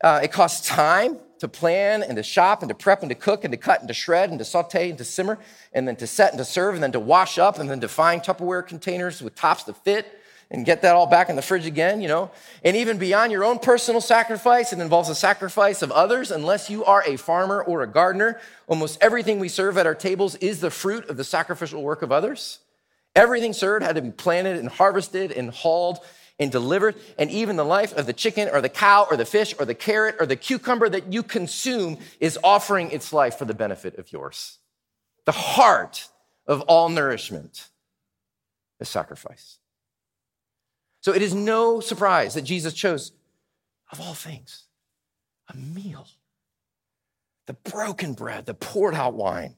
Uh, 0.04 0.20
it 0.24 0.32
costs 0.32 0.68
time 0.68 1.18
to 1.40 1.48
plan 1.48 2.04
and 2.04 2.16
to 2.16 2.24
shop 2.24 2.62
and 2.62 2.70
to 2.70 2.76
prep 2.76 3.02
and 3.02 3.10
to 3.10 3.16
cook 3.16 3.44
and 3.44 3.52
to 3.52 3.58
cut 3.58 3.80
and 3.80 3.88
to 3.88 3.94
shred 3.94 4.30
and 4.30 4.40
to 4.40 4.46
saute 4.46 4.90
and 4.90 4.98
to 4.98 5.06
simmer 5.06 5.38
and 5.74 5.88
then 5.88 5.96
to 5.96 6.08
set 6.08 6.32
and 6.32 6.38
to 6.38 6.46
serve 6.46 6.76
and 6.76 6.84
then 6.84 6.92
to 6.92 7.00
wash 7.00 7.38
up 7.38 7.60
and 7.60 7.70
then 7.70 7.82
to 7.82 7.88
find 7.88 8.22
Tupperware 8.22 8.66
containers 8.66 9.22
with 9.22 9.36
tops 9.36 9.64
that 9.64 9.78
fit 9.84 10.22
and 10.52 10.66
get 10.66 10.84
that 10.84 10.96
all 10.96 11.08
back 11.08 11.30
in 11.30 11.36
the 11.36 11.42
fridge 11.42 11.66
again, 11.66 12.02
you 12.02 12.08
know. 12.08 12.30
And 12.64 12.76
even 12.78 12.98
beyond 12.98 13.32
your 13.32 13.44
own 13.44 13.60
personal 13.60 14.00
sacrifice, 14.00 14.72
it 14.72 14.80
involves 14.80 15.10
a 15.10 15.16
sacrifice 15.16 15.82
of 15.82 15.92
others. 15.92 16.30
Unless 16.30 16.70
you 16.70 16.86
are 16.86 17.04
a 17.06 17.18
farmer 17.18 17.64
or 17.64 17.82
a 17.82 17.88
gardener, 17.88 18.40
almost 18.68 19.00
everything 19.02 19.40
we 19.40 19.50
serve 19.50 19.78
at 19.78 19.88
our 19.88 19.96
tables 19.96 20.36
is 20.36 20.62
the 20.62 20.70
fruit 20.70 21.10
of 21.10 21.18
the 21.18 21.24
sacrificial 21.24 21.82
work 21.82 22.02
of 22.02 22.12
others. 22.12 22.60
Everything 23.16 23.54
served 23.54 23.84
had 23.84 23.96
to 23.96 24.02
be 24.02 24.12
planted 24.12 24.58
and 24.58 24.70
harvested 24.70 25.32
and 25.32 25.50
hauled 25.50 26.00
and 26.40 26.52
delivered. 26.52 26.96
And 27.18 27.32
even 27.32 27.56
the 27.56 27.66
life 27.66 27.94
of 27.94 28.06
the 28.06 28.14
chicken 28.14 28.50
or 28.52 28.62
the 28.62 28.70
cow 28.70 29.08
or 29.10 29.18
the 29.18 29.26
fish 29.26 29.54
or 29.58 29.66
the 29.66 29.76
carrot 29.76 30.16
or 30.20 30.26
the 30.26 30.36
cucumber 30.36 30.90
that 30.90 31.12
you 31.12 31.24
consume 31.24 31.98
is 32.20 32.38
offering 32.44 32.92
its 32.92 33.14
life 33.14 33.38
for 33.38 33.46
the 33.46 33.54
benefit 33.54 33.98
of 33.98 34.12
yours. 34.12 34.60
The 35.26 35.32
heart 35.32 36.10
of 36.48 36.62
all 36.62 36.90
nourishment 36.90 37.70
is 38.80 38.90
sacrifice. 38.90 39.60
So 41.02 41.14
it 41.14 41.22
is 41.22 41.34
no 41.34 41.80
surprise 41.80 42.34
that 42.34 42.42
Jesus 42.42 42.74
chose, 42.74 43.12
of 43.92 44.02
all 44.02 44.14
things, 44.14 44.64
a 45.48 45.56
meal. 45.56 46.08
The 47.46 47.54
broken 47.54 48.14
bread, 48.14 48.48
the 48.48 48.56
poured 48.56 48.96
out 48.96 49.14
wine, 49.14 49.56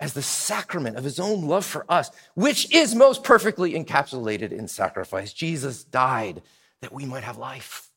as 0.00 0.14
the 0.14 0.22
sacrament 0.22 0.96
of 0.96 1.04
his 1.04 1.20
own 1.20 1.46
love 1.46 1.64
for 1.64 1.84
us, 1.88 2.10
which 2.34 2.74
is 2.74 2.94
most 2.94 3.22
perfectly 3.22 3.74
encapsulated 3.74 4.50
in 4.50 4.66
sacrifice. 4.66 5.32
Jesus 5.32 5.84
died 5.84 6.42
that 6.80 6.92
we 6.92 7.04
might 7.04 7.24
have 7.24 7.36
life. 7.36 7.90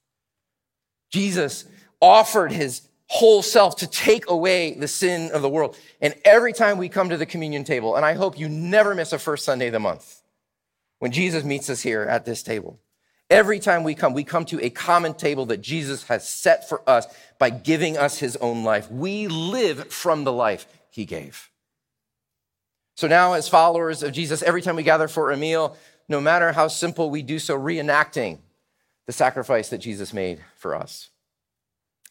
Jesus 1.09 1.65
offered 2.01 2.51
his 2.51 2.81
whole 3.07 3.41
self 3.41 3.77
to 3.77 3.87
take 3.87 4.29
away 4.29 4.73
the 4.73 4.87
sin 4.87 5.31
of 5.31 5.41
the 5.41 5.49
world. 5.49 5.77
And 6.01 6.13
every 6.25 6.51
time 6.51 6.77
we 6.77 6.89
come 6.89 7.09
to 7.09 7.17
the 7.17 7.25
communion 7.25 7.63
table, 7.63 7.95
and 7.95 8.05
I 8.05 8.13
hope 8.13 8.37
you 8.37 8.49
never 8.49 8.93
miss 8.93 9.13
a 9.13 9.19
first 9.19 9.45
Sunday 9.45 9.67
of 9.67 9.73
the 9.73 9.79
month 9.79 10.21
when 10.99 11.11
Jesus 11.11 11.43
meets 11.43 11.69
us 11.69 11.81
here 11.81 12.03
at 12.03 12.25
this 12.25 12.43
table. 12.43 12.79
Every 13.29 13.59
time 13.59 13.83
we 13.83 13.95
come, 13.95 14.13
we 14.13 14.23
come 14.23 14.45
to 14.45 14.63
a 14.63 14.69
common 14.69 15.13
table 15.13 15.45
that 15.47 15.61
Jesus 15.61 16.03
has 16.03 16.27
set 16.27 16.67
for 16.67 16.87
us 16.87 17.05
by 17.39 17.49
giving 17.49 17.97
us 17.97 18.17
his 18.19 18.35
own 18.37 18.63
life. 18.63 18.91
We 18.91 19.27
live 19.27 19.91
from 19.91 20.23
the 20.23 20.33
life 20.33 20.67
he 20.89 21.05
gave. 21.05 21.49
So 22.95 23.07
now, 23.07 23.33
as 23.33 23.47
followers 23.47 24.03
of 24.03 24.11
Jesus, 24.11 24.43
every 24.43 24.61
time 24.61 24.75
we 24.75 24.83
gather 24.83 25.07
for 25.07 25.31
a 25.31 25.37
meal, 25.37 25.77
no 26.07 26.21
matter 26.21 26.51
how 26.51 26.67
simple, 26.67 27.09
we 27.09 27.21
do 27.21 27.39
so 27.39 27.57
reenacting 27.57 28.39
the 29.05 29.13
sacrifice 29.13 29.69
that 29.69 29.79
Jesus 29.79 30.13
made 30.13 30.39
for 30.55 30.75
us. 30.75 31.09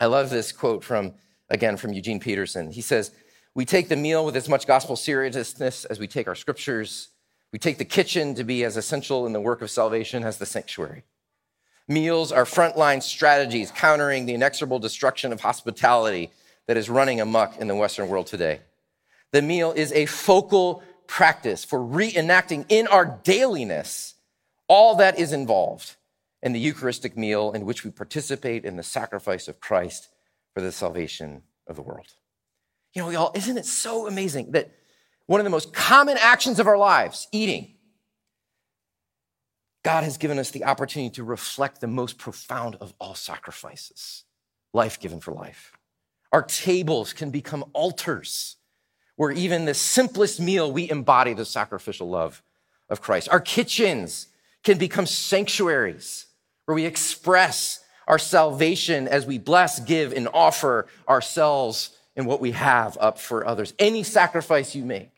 I 0.00 0.06
love 0.06 0.30
this 0.30 0.50
quote 0.50 0.82
from, 0.82 1.14
again, 1.48 1.76
from 1.76 1.92
Eugene 1.92 2.20
Peterson. 2.20 2.70
He 2.70 2.80
says, 2.80 3.12
We 3.54 3.64
take 3.64 3.88
the 3.88 3.96
meal 3.96 4.24
with 4.24 4.36
as 4.36 4.48
much 4.48 4.66
gospel 4.66 4.96
seriousness 4.96 5.84
as 5.84 5.98
we 5.98 6.08
take 6.08 6.26
our 6.26 6.34
scriptures. 6.34 7.08
We 7.52 7.58
take 7.58 7.78
the 7.78 7.84
kitchen 7.84 8.34
to 8.34 8.44
be 8.44 8.64
as 8.64 8.76
essential 8.76 9.26
in 9.26 9.32
the 9.32 9.40
work 9.40 9.62
of 9.62 9.70
salvation 9.70 10.24
as 10.24 10.38
the 10.38 10.46
sanctuary. 10.46 11.04
Meals 11.86 12.32
are 12.32 12.44
frontline 12.44 13.02
strategies 13.02 13.70
countering 13.70 14.26
the 14.26 14.34
inexorable 14.34 14.78
destruction 14.78 15.32
of 15.32 15.40
hospitality 15.40 16.30
that 16.66 16.76
is 16.76 16.88
running 16.88 17.20
amok 17.20 17.58
in 17.58 17.68
the 17.68 17.76
Western 17.76 18.08
world 18.08 18.26
today. 18.26 18.60
The 19.32 19.42
meal 19.42 19.72
is 19.72 19.92
a 19.92 20.06
focal 20.06 20.82
practice 21.06 21.64
for 21.64 21.78
reenacting 21.78 22.66
in 22.68 22.86
our 22.86 23.20
dailiness 23.24 24.14
all 24.68 24.96
that 24.96 25.18
is 25.18 25.32
involved 25.32 25.96
in 26.42 26.52
the 26.52 26.60
Eucharistic 26.60 27.16
meal 27.16 27.52
in 27.52 27.64
which 27.64 27.84
we 27.84 27.90
participate 27.90 28.64
in 28.64 28.76
the 28.76 28.82
sacrifice 28.82 29.48
of 29.48 29.60
Christ 29.60 30.08
for 30.54 30.60
the 30.60 30.72
salvation 30.72 31.42
of 31.66 31.76
the 31.76 31.82
world. 31.82 32.14
You 32.94 33.02
know, 33.02 33.10
y'all, 33.10 33.32
isn't 33.34 33.56
it 33.56 33.66
so 33.66 34.06
amazing 34.06 34.52
that 34.52 34.70
one 35.26 35.40
of 35.40 35.44
the 35.44 35.50
most 35.50 35.72
common 35.72 36.18
actions 36.18 36.58
of 36.58 36.66
our 36.66 36.76
lives, 36.76 37.28
eating, 37.32 37.74
God 39.82 40.04
has 40.04 40.16
given 40.16 40.38
us 40.38 40.50
the 40.50 40.64
opportunity 40.64 41.10
to 41.14 41.24
reflect 41.24 41.80
the 41.80 41.86
most 41.86 42.18
profound 42.18 42.76
of 42.80 42.94
all 42.98 43.14
sacrifices 43.14 44.24
life 44.74 45.00
given 45.00 45.20
for 45.20 45.32
life. 45.32 45.72
Our 46.32 46.42
tables 46.42 47.12
can 47.12 47.30
become 47.30 47.64
altars 47.74 48.56
where 49.16 49.30
even 49.30 49.64
the 49.64 49.74
simplest 49.74 50.40
meal, 50.40 50.72
we 50.72 50.90
embody 50.90 51.34
the 51.34 51.44
sacrificial 51.44 52.08
love 52.08 52.42
of 52.88 53.00
Christ. 53.00 53.28
Our 53.30 53.40
kitchens 53.40 54.28
can 54.62 54.78
become 54.78 55.06
sanctuaries 55.06 56.26
where 56.66 56.74
we 56.74 56.84
express 56.84 57.84
our 58.06 58.18
salvation 58.18 59.08
as 59.08 59.26
we 59.26 59.38
bless, 59.38 59.80
give, 59.80 60.12
and 60.12 60.28
offer 60.32 60.86
ourselves 61.08 61.96
and 62.16 62.26
what 62.26 62.40
we 62.40 62.52
have 62.52 62.96
up 63.00 63.18
for 63.18 63.46
others. 63.46 63.74
Any 63.78 64.02
sacrifice 64.02 64.74
you 64.74 64.84
make 64.84 65.10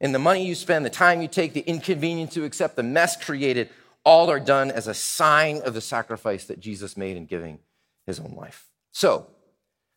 and 0.00 0.14
the 0.14 0.18
money 0.18 0.46
you 0.46 0.54
spend, 0.54 0.84
the 0.84 0.90
time 0.90 1.22
you 1.22 1.28
take, 1.28 1.52
the 1.52 1.60
inconvenience 1.60 2.36
you 2.36 2.44
accept, 2.44 2.76
the 2.76 2.82
mess 2.82 3.22
created, 3.22 3.70
all 4.04 4.30
are 4.30 4.40
done 4.40 4.70
as 4.70 4.88
a 4.88 4.94
sign 4.94 5.60
of 5.62 5.74
the 5.74 5.80
sacrifice 5.80 6.44
that 6.46 6.58
Jesus 6.58 6.96
made 6.96 7.16
in 7.16 7.26
giving 7.26 7.60
his 8.06 8.18
own 8.18 8.34
life. 8.36 8.68
So, 8.90 9.26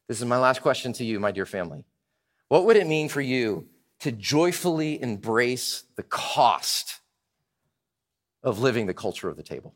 this 0.08 0.20
is 0.20 0.26
my 0.26 0.38
last 0.38 0.62
question 0.62 0.94
to 0.94 1.04
you, 1.04 1.20
my 1.20 1.32
dear 1.32 1.48
family. 1.48 1.84
What 2.56 2.64
would 2.68 2.78
it 2.78 2.88
mean 2.88 3.10
for 3.10 3.20
you 3.20 3.68
to 4.00 4.14
joyfully 4.14 5.02
embrace 5.02 5.84
the 5.98 6.04
cost 6.04 7.02
of 8.44 8.60
living 8.60 8.86
the 8.86 8.94
culture 8.94 9.28
of 9.28 9.36
the 9.36 9.44
table? 9.44 9.76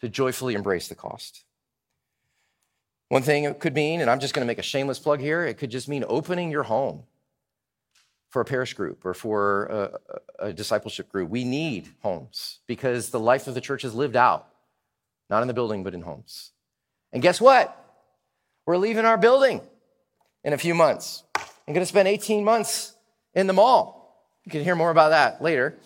To 0.00 0.08
joyfully 0.08 0.54
embrace 0.54 0.88
the 0.88 0.94
cost. 0.94 1.44
One 3.10 3.20
thing 3.20 3.44
it 3.44 3.60
could 3.60 3.74
mean, 3.74 4.00
and 4.00 4.08
I'm 4.08 4.20
just 4.20 4.32
going 4.32 4.42
to 4.42 4.46
make 4.46 4.58
a 4.58 4.62
shameless 4.62 4.98
plug 4.98 5.20
here, 5.20 5.44
it 5.44 5.58
could 5.58 5.70
just 5.70 5.86
mean 5.86 6.02
opening 6.08 6.50
your 6.50 6.62
home 6.62 7.02
for 8.30 8.40
a 8.40 8.46
parish 8.46 8.72
group 8.72 9.04
or 9.04 9.12
for 9.12 9.66
a, 9.66 10.46
a, 10.46 10.52
discipleship 10.54 11.10
group. 11.10 11.28
We 11.28 11.44
need 11.44 11.90
homes 12.00 12.60
because 12.66 13.10
the 13.10 13.20
life 13.20 13.48
of 13.48 13.52
the 13.52 13.60
church 13.60 13.84
is 13.84 13.94
lived 13.94 14.16
out, 14.16 14.48
not 15.28 15.42
in 15.42 15.46
the 15.46 15.52
building, 15.52 15.84
but 15.84 15.92
in 15.92 16.00
homes. 16.00 16.52
And 17.12 17.20
guess 17.20 17.38
what? 17.38 17.78
We're 18.64 18.78
leaving 18.78 19.04
our 19.04 19.18
building 19.18 19.60
in 20.42 20.54
a 20.54 20.58
few 20.58 20.74
months. 20.74 21.24
I'm 21.66 21.74
going 21.74 21.82
to 21.82 21.88
spend 21.88 22.08
18 22.08 22.44
months 22.44 22.94
in 23.34 23.46
the 23.46 23.52
mall. 23.52 24.26
You 24.44 24.50
can 24.50 24.64
hear 24.64 24.74
more 24.74 24.90
about 24.90 25.10
that 25.10 25.40
later. 25.40 25.78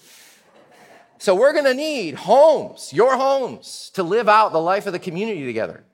So 1.18 1.34
we're 1.34 1.52
going 1.52 1.64
to 1.64 1.74
need 1.74 2.14
homes, 2.14 2.92
your 2.92 3.16
homes, 3.16 3.90
to 3.94 4.02
live 4.02 4.28
out 4.28 4.52
the 4.52 4.60
life 4.60 4.86
of 4.86 4.92
the 4.92 4.98
community 4.98 5.44
together. 5.44 5.84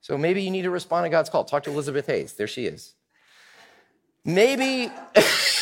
So 0.00 0.18
maybe 0.18 0.42
you 0.42 0.50
need 0.50 0.62
to 0.62 0.70
respond 0.70 1.04
to 1.04 1.10
God's 1.10 1.30
call. 1.30 1.44
Talk 1.44 1.64
to 1.64 1.70
Elizabeth 1.70 2.06
Hayes. 2.06 2.32
There 2.34 2.46
she 2.46 2.66
is. 2.66 2.94
Maybe, 4.24 4.90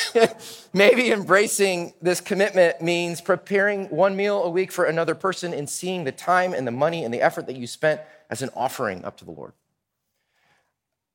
maybe 0.72 1.10
embracing 1.12 1.94
this 2.02 2.20
commitment 2.20 2.82
means 2.82 3.20
preparing 3.20 3.86
one 3.86 4.16
meal 4.16 4.42
a 4.42 4.50
week 4.50 4.70
for 4.70 4.84
another 4.84 5.14
person 5.14 5.54
and 5.54 5.68
seeing 5.68 6.04
the 6.04 6.12
time 6.12 6.52
and 6.52 6.66
the 6.66 6.72
money 6.72 7.04
and 7.04 7.12
the 7.12 7.22
effort 7.22 7.46
that 7.46 7.56
you 7.56 7.66
spent 7.66 8.00
as 8.28 8.42
an 8.42 8.50
offering 8.54 9.04
up 9.04 9.16
to 9.18 9.24
the 9.24 9.30
Lord. 9.30 9.52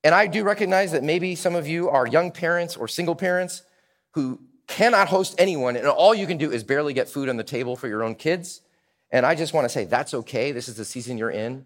And 0.05 0.13
I 0.13 0.27
do 0.27 0.43
recognize 0.43 0.91
that 0.91 1.03
maybe 1.03 1.33
some 1.33 1.55
of 1.55 1.67
you 1.67 1.89
are 1.89 2.05
young 2.05 2.29
parents 2.29 2.77
or 2.77 2.87
single 2.87 3.15
parents 3.15 3.63
who 4.11 4.39
cannot 4.67 5.07
host 5.07 5.33
anyone, 5.39 5.75
and 5.75 5.87
all 5.87 6.13
you 6.13 6.27
can 6.27 6.37
do 6.37 6.51
is 6.51 6.63
barely 6.63 6.93
get 6.93 7.09
food 7.09 7.27
on 7.27 7.37
the 7.37 7.43
table 7.43 7.75
for 7.75 7.87
your 7.87 8.03
own 8.03 8.13
kids. 8.13 8.61
And 9.09 9.25
I 9.25 9.33
just 9.33 9.51
want 9.51 9.65
to 9.65 9.69
say 9.69 9.85
that's 9.85 10.13
okay. 10.13 10.51
This 10.51 10.67
is 10.67 10.77
the 10.77 10.85
season 10.85 11.17
you're 11.17 11.31
in. 11.31 11.65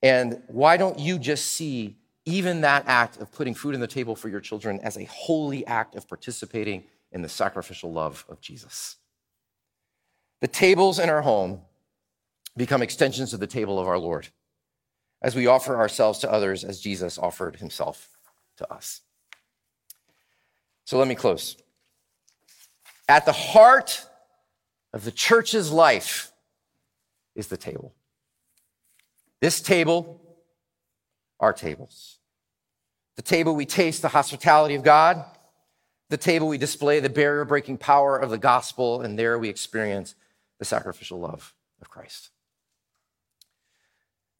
And 0.00 0.42
why 0.46 0.76
don't 0.76 1.00
you 1.00 1.18
just 1.18 1.46
see 1.46 1.96
even 2.24 2.60
that 2.60 2.84
act 2.86 3.20
of 3.20 3.32
putting 3.32 3.52
food 3.52 3.74
on 3.74 3.80
the 3.80 3.88
table 3.88 4.14
for 4.14 4.28
your 4.28 4.40
children 4.40 4.78
as 4.78 4.96
a 4.96 5.04
holy 5.04 5.66
act 5.66 5.96
of 5.96 6.06
participating 6.06 6.84
in 7.10 7.22
the 7.22 7.28
sacrificial 7.28 7.92
love 7.92 8.24
of 8.28 8.40
Jesus. 8.40 8.94
The 10.40 10.46
tables 10.46 11.00
in 11.00 11.10
our 11.10 11.22
home 11.22 11.62
become 12.56 12.80
extensions 12.80 13.34
of 13.34 13.40
the 13.40 13.48
table 13.48 13.80
of 13.80 13.88
our 13.88 13.98
Lord 13.98 14.28
as 15.26 15.34
we 15.34 15.48
offer 15.48 15.76
ourselves 15.76 16.20
to 16.20 16.30
others 16.30 16.62
as 16.62 16.80
Jesus 16.80 17.18
offered 17.18 17.56
himself 17.56 18.10
to 18.58 18.72
us. 18.72 19.00
So 20.84 20.98
let 20.98 21.08
me 21.08 21.16
close. 21.16 21.56
At 23.08 23.26
the 23.26 23.32
heart 23.32 24.06
of 24.92 25.04
the 25.04 25.10
church's 25.10 25.72
life 25.72 26.30
is 27.34 27.48
the 27.48 27.56
table. 27.56 27.92
This 29.40 29.60
table, 29.60 30.20
our 31.40 31.52
tables. 31.52 32.18
The 33.16 33.22
table 33.22 33.56
we 33.56 33.66
taste 33.66 34.02
the 34.02 34.08
hospitality 34.08 34.76
of 34.76 34.84
God. 34.84 35.24
The 36.08 36.16
table 36.16 36.46
we 36.46 36.56
display 36.56 37.00
the 37.00 37.10
barrier 37.10 37.44
breaking 37.44 37.78
power 37.78 38.16
of 38.16 38.30
the 38.30 38.38
gospel, 38.38 39.00
and 39.00 39.18
there 39.18 39.40
we 39.40 39.48
experience 39.48 40.14
the 40.60 40.64
sacrificial 40.64 41.18
love 41.18 41.52
of 41.82 41.90
Christ. 41.90 42.30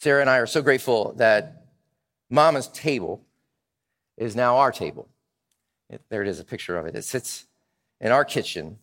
Sarah 0.07 0.21
and 0.21 0.31
I 0.31 0.37
are 0.37 0.47
so 0.47 0.62
grateful 0.62 1.14
that 1.16 1.64
Mama's 2.31 2.69
table 2.69 3.27
is 4.16 4.37
now 4.37 4.59
our 4.59 4.71
table. 4.71 5.09
there 6.11 6.23
it 6.23 6.29
is, 6.29 6.38
a 6.38 6.45
picture 6.45 6.79
of 6.79 6.87
it. 6.87 6.95
It 6.95 7.03
sits 7.03 7.45
in 8.01 8.12
our 8.12 8.25
kitchen. 8.25 8.79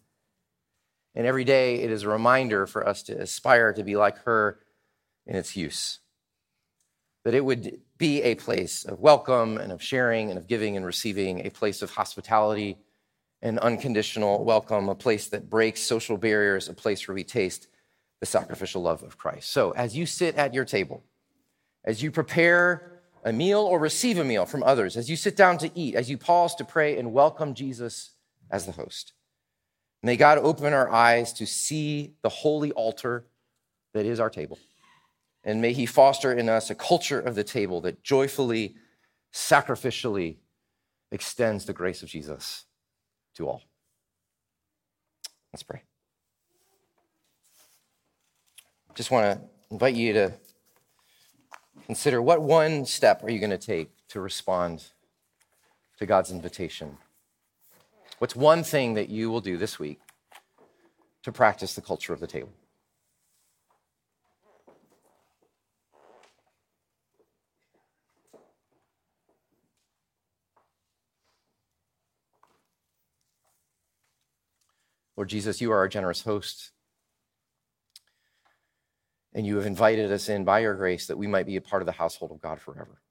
And 1.16 1.26
every 1.26 1.46
day 1.46 1.76
it 1.76 1.92
is 1.92 2.04
a 2.04 2.10
reminder 2.10 2.68
for 2.68 2.86
us 2.86 3.04
to 3.04 3.14
aspire 3.14 3.72
to 3.72 3.86
be 3.86 3.96
like 3.96 4.18
her 4.26 4.60
in 5.26 5.38
its 5.38 5.56
use 5.56 6.00
that 7.24 7.34
it 7.34 7.46
would 7.46 7.80
be 7.98 8.22
a 8.24 8.36
place 8.36 8.84
of 8.84 9.00
welcome 9.00 9.58
and 9.58 9.72
of 9.72 9.82
sharing 9.82 10.30
and 10.30 10.38
of 10.38 10.46
giving 10.46 10.76
and 10.76 10.86
receiving, 10.86 11.46
a 11.46 11.50
place 11.50 11.82
of 11.82 11.92
hospitality 11.92 12.78
and 13.42 13.58
unconditional 13.60 14.44
welcome, 14.44 14.90
a 14.90 14.96
place 14.96 15.30
that 15.30 15.50
breaks 15.50 15.80
social 15.80 16.18
barriers, 16.18 16.68
a 16.68 16.74
place 16.74 17.08
where 17.08 17.16
we 17.16 17.24
taste 17.24 17.70
the 18.20 18.26
sacrificial 18.26 18.82
love 18.82 19.04
of 19.04 19.18
Christ. 19.18 19.52
So, 19.52 19.72
as 19.72 19.96
you 19.96 20.06
sit 20.06 20.36
at 20.36 20.54
your 20.54 20.66
table, 20.66 21.02
as 21.86 22.02
you 22.02 22.12
prepare 22.12 23.02
a 23.24 23.32
meal 23.32 23.60
or 23.60 23.80
receive 23.80 24.18
a 24.18 24.24
meal 24.24 24.46
from 24.46 24.64
others, 24.64 24.98
as 24.98 25.10
you 25.10 25.16
sit 25.16 25.36
down 25.36 25.58
to 25.58 25.72
eat, 25.78 25.96
as 25.96 26.10
you 26.10 26.18
pause 26.18 26.56
to 26.56 26.66
pray 26.66 26.98
and 26.98 27.14
welcome 27.14 27.54
Jesus 27.54 28.12
as 28.52 28.66
the 28.66 28.72
host, 28.74 29.14
may 30.02 30.18
God 30.18 30.38
open 30.38 30.74
our 30.74 30.90
eyes 30.90 31.34
to 31.34 31.46
see 31.46 32.16
the 32.22 32.30
holy 32.30 32.72
altar 32.74 33.26
that 33.94 34.06
is 34.06 34.20
our 34.20 34.30
table. 34.30 34.60
And 35.44 35.62
may 35.62 35.74
He 35.74 35.86
foster 35.86 36.34
in 36.34 36.50
us 36.50 36.70
a 36.70 36.76
culture 36.76 37.20
of 37.20 37.36
the 37.36 37.44
table 37.44 37.82
that 37.82 38.04
joyfully, 38.04 38.76
sacrificially 39.34 40.38
extends 41.12 41.66
the 41.66 41.74
grace 41.74 42.02
of 42.02 42.10
Jesus 42.10 42.66
to 43.36 43.48
all. 43.48 43.64
Let's 45.54 45.64
pray. 45.64 45.84
Just 48.96 49.12
want 49.12 49.40
to 49.40 49.48
invite 49.72 49.96
you 49.96 50.14
to 50.14 50.34
consider 51.86 52.22
what 52.22 52.42
one 52.42 52.86
step 52.86 53.24
are 53.24 53.30
you 53.30 53.40
going 53.40 53.50
to 53.50 53.58
take 53.58 53.92
to 54.10 54.20
respond 54.20 54.86
to 55.98 56.06
God's 56.06 56.32
invitation? 56.32 56.98
What's 58.20 58.36
one 58.36 58.64
thing 58.64 58.94
that 58.94 59.10
you 59.10 59.30
will 59.30 59.42
do 59.42 59.58
this 59.58 59.80
week 59.80 60.00
to 61.24 61.32
practice 61.32 61.74
the 61.74 61.82
culture 61.82 62.14
of 62.14 62.20
the 62.20 62.28
table? 62.28 62.54
Lord 75.16 75.30
Jesus, 75.30 75.62
you 75.62 75.72
are 75.72 75.78
our 75.78 75.88
generous 75.88 76.24
host. 76.24 76.72
And 79.36 79.46
you 79.46 79.56
have 79.58 79.66
invited 79.66 80.12
us 80.12 80.30
in 80.30 80.44
by 80.44 80.60
your 80.60 80.76
grace 80.76 81.08
that 81.08 81.18
we 81.18 81.28
might 81.28 81.46
be 81.46 81.56
a 81.56 81.62
part 81.62 81.82
of 81.82 81.86
the 81.88 81.92
household 81.92 82.32
of 82.32 82.42
God 82.42 82.60
forever. 82.62 83.02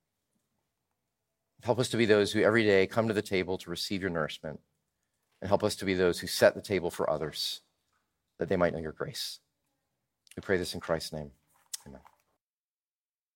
Help 1.62 1.78
us 1.78 1.88
to 1.88 1.96
be 1.96 2.06
those 2.06 2.32
who 2.32 2.42
every 2.42 2.64
day 2.64 2.86
come 2.86 3.08
to 3.08 3.14
the 3.14 3.22
table 3.22 3.58
to 3.58 3.70
receive 3.70 4.00
your 4.00 4.10
nourishment. 4.10 4.60
And 5.40 5.48
help 5.48 5.64
us 5.64 5.74
to 5.76 5.84
be 5.84 5.94
those 5.94 6.20
who 6.20 6.28
set 6.28 6.54
the 6.54 6.60
table 6.60 6.90
for 6.90 7.10
others 7.10 7.62
that 8.38 8.48
they 8.48 8.56
might 8.56 8.72
know 8.72 8.78
your 8.78 8.92
grace. 8.92 9.40
We 10.36 10.40
pray 10.40 10.56
this 10.56 10.74
in 10.74 10.80
Christ's 10.80 11.12
name. 11.12 11.32
Amen. 11.86 12.00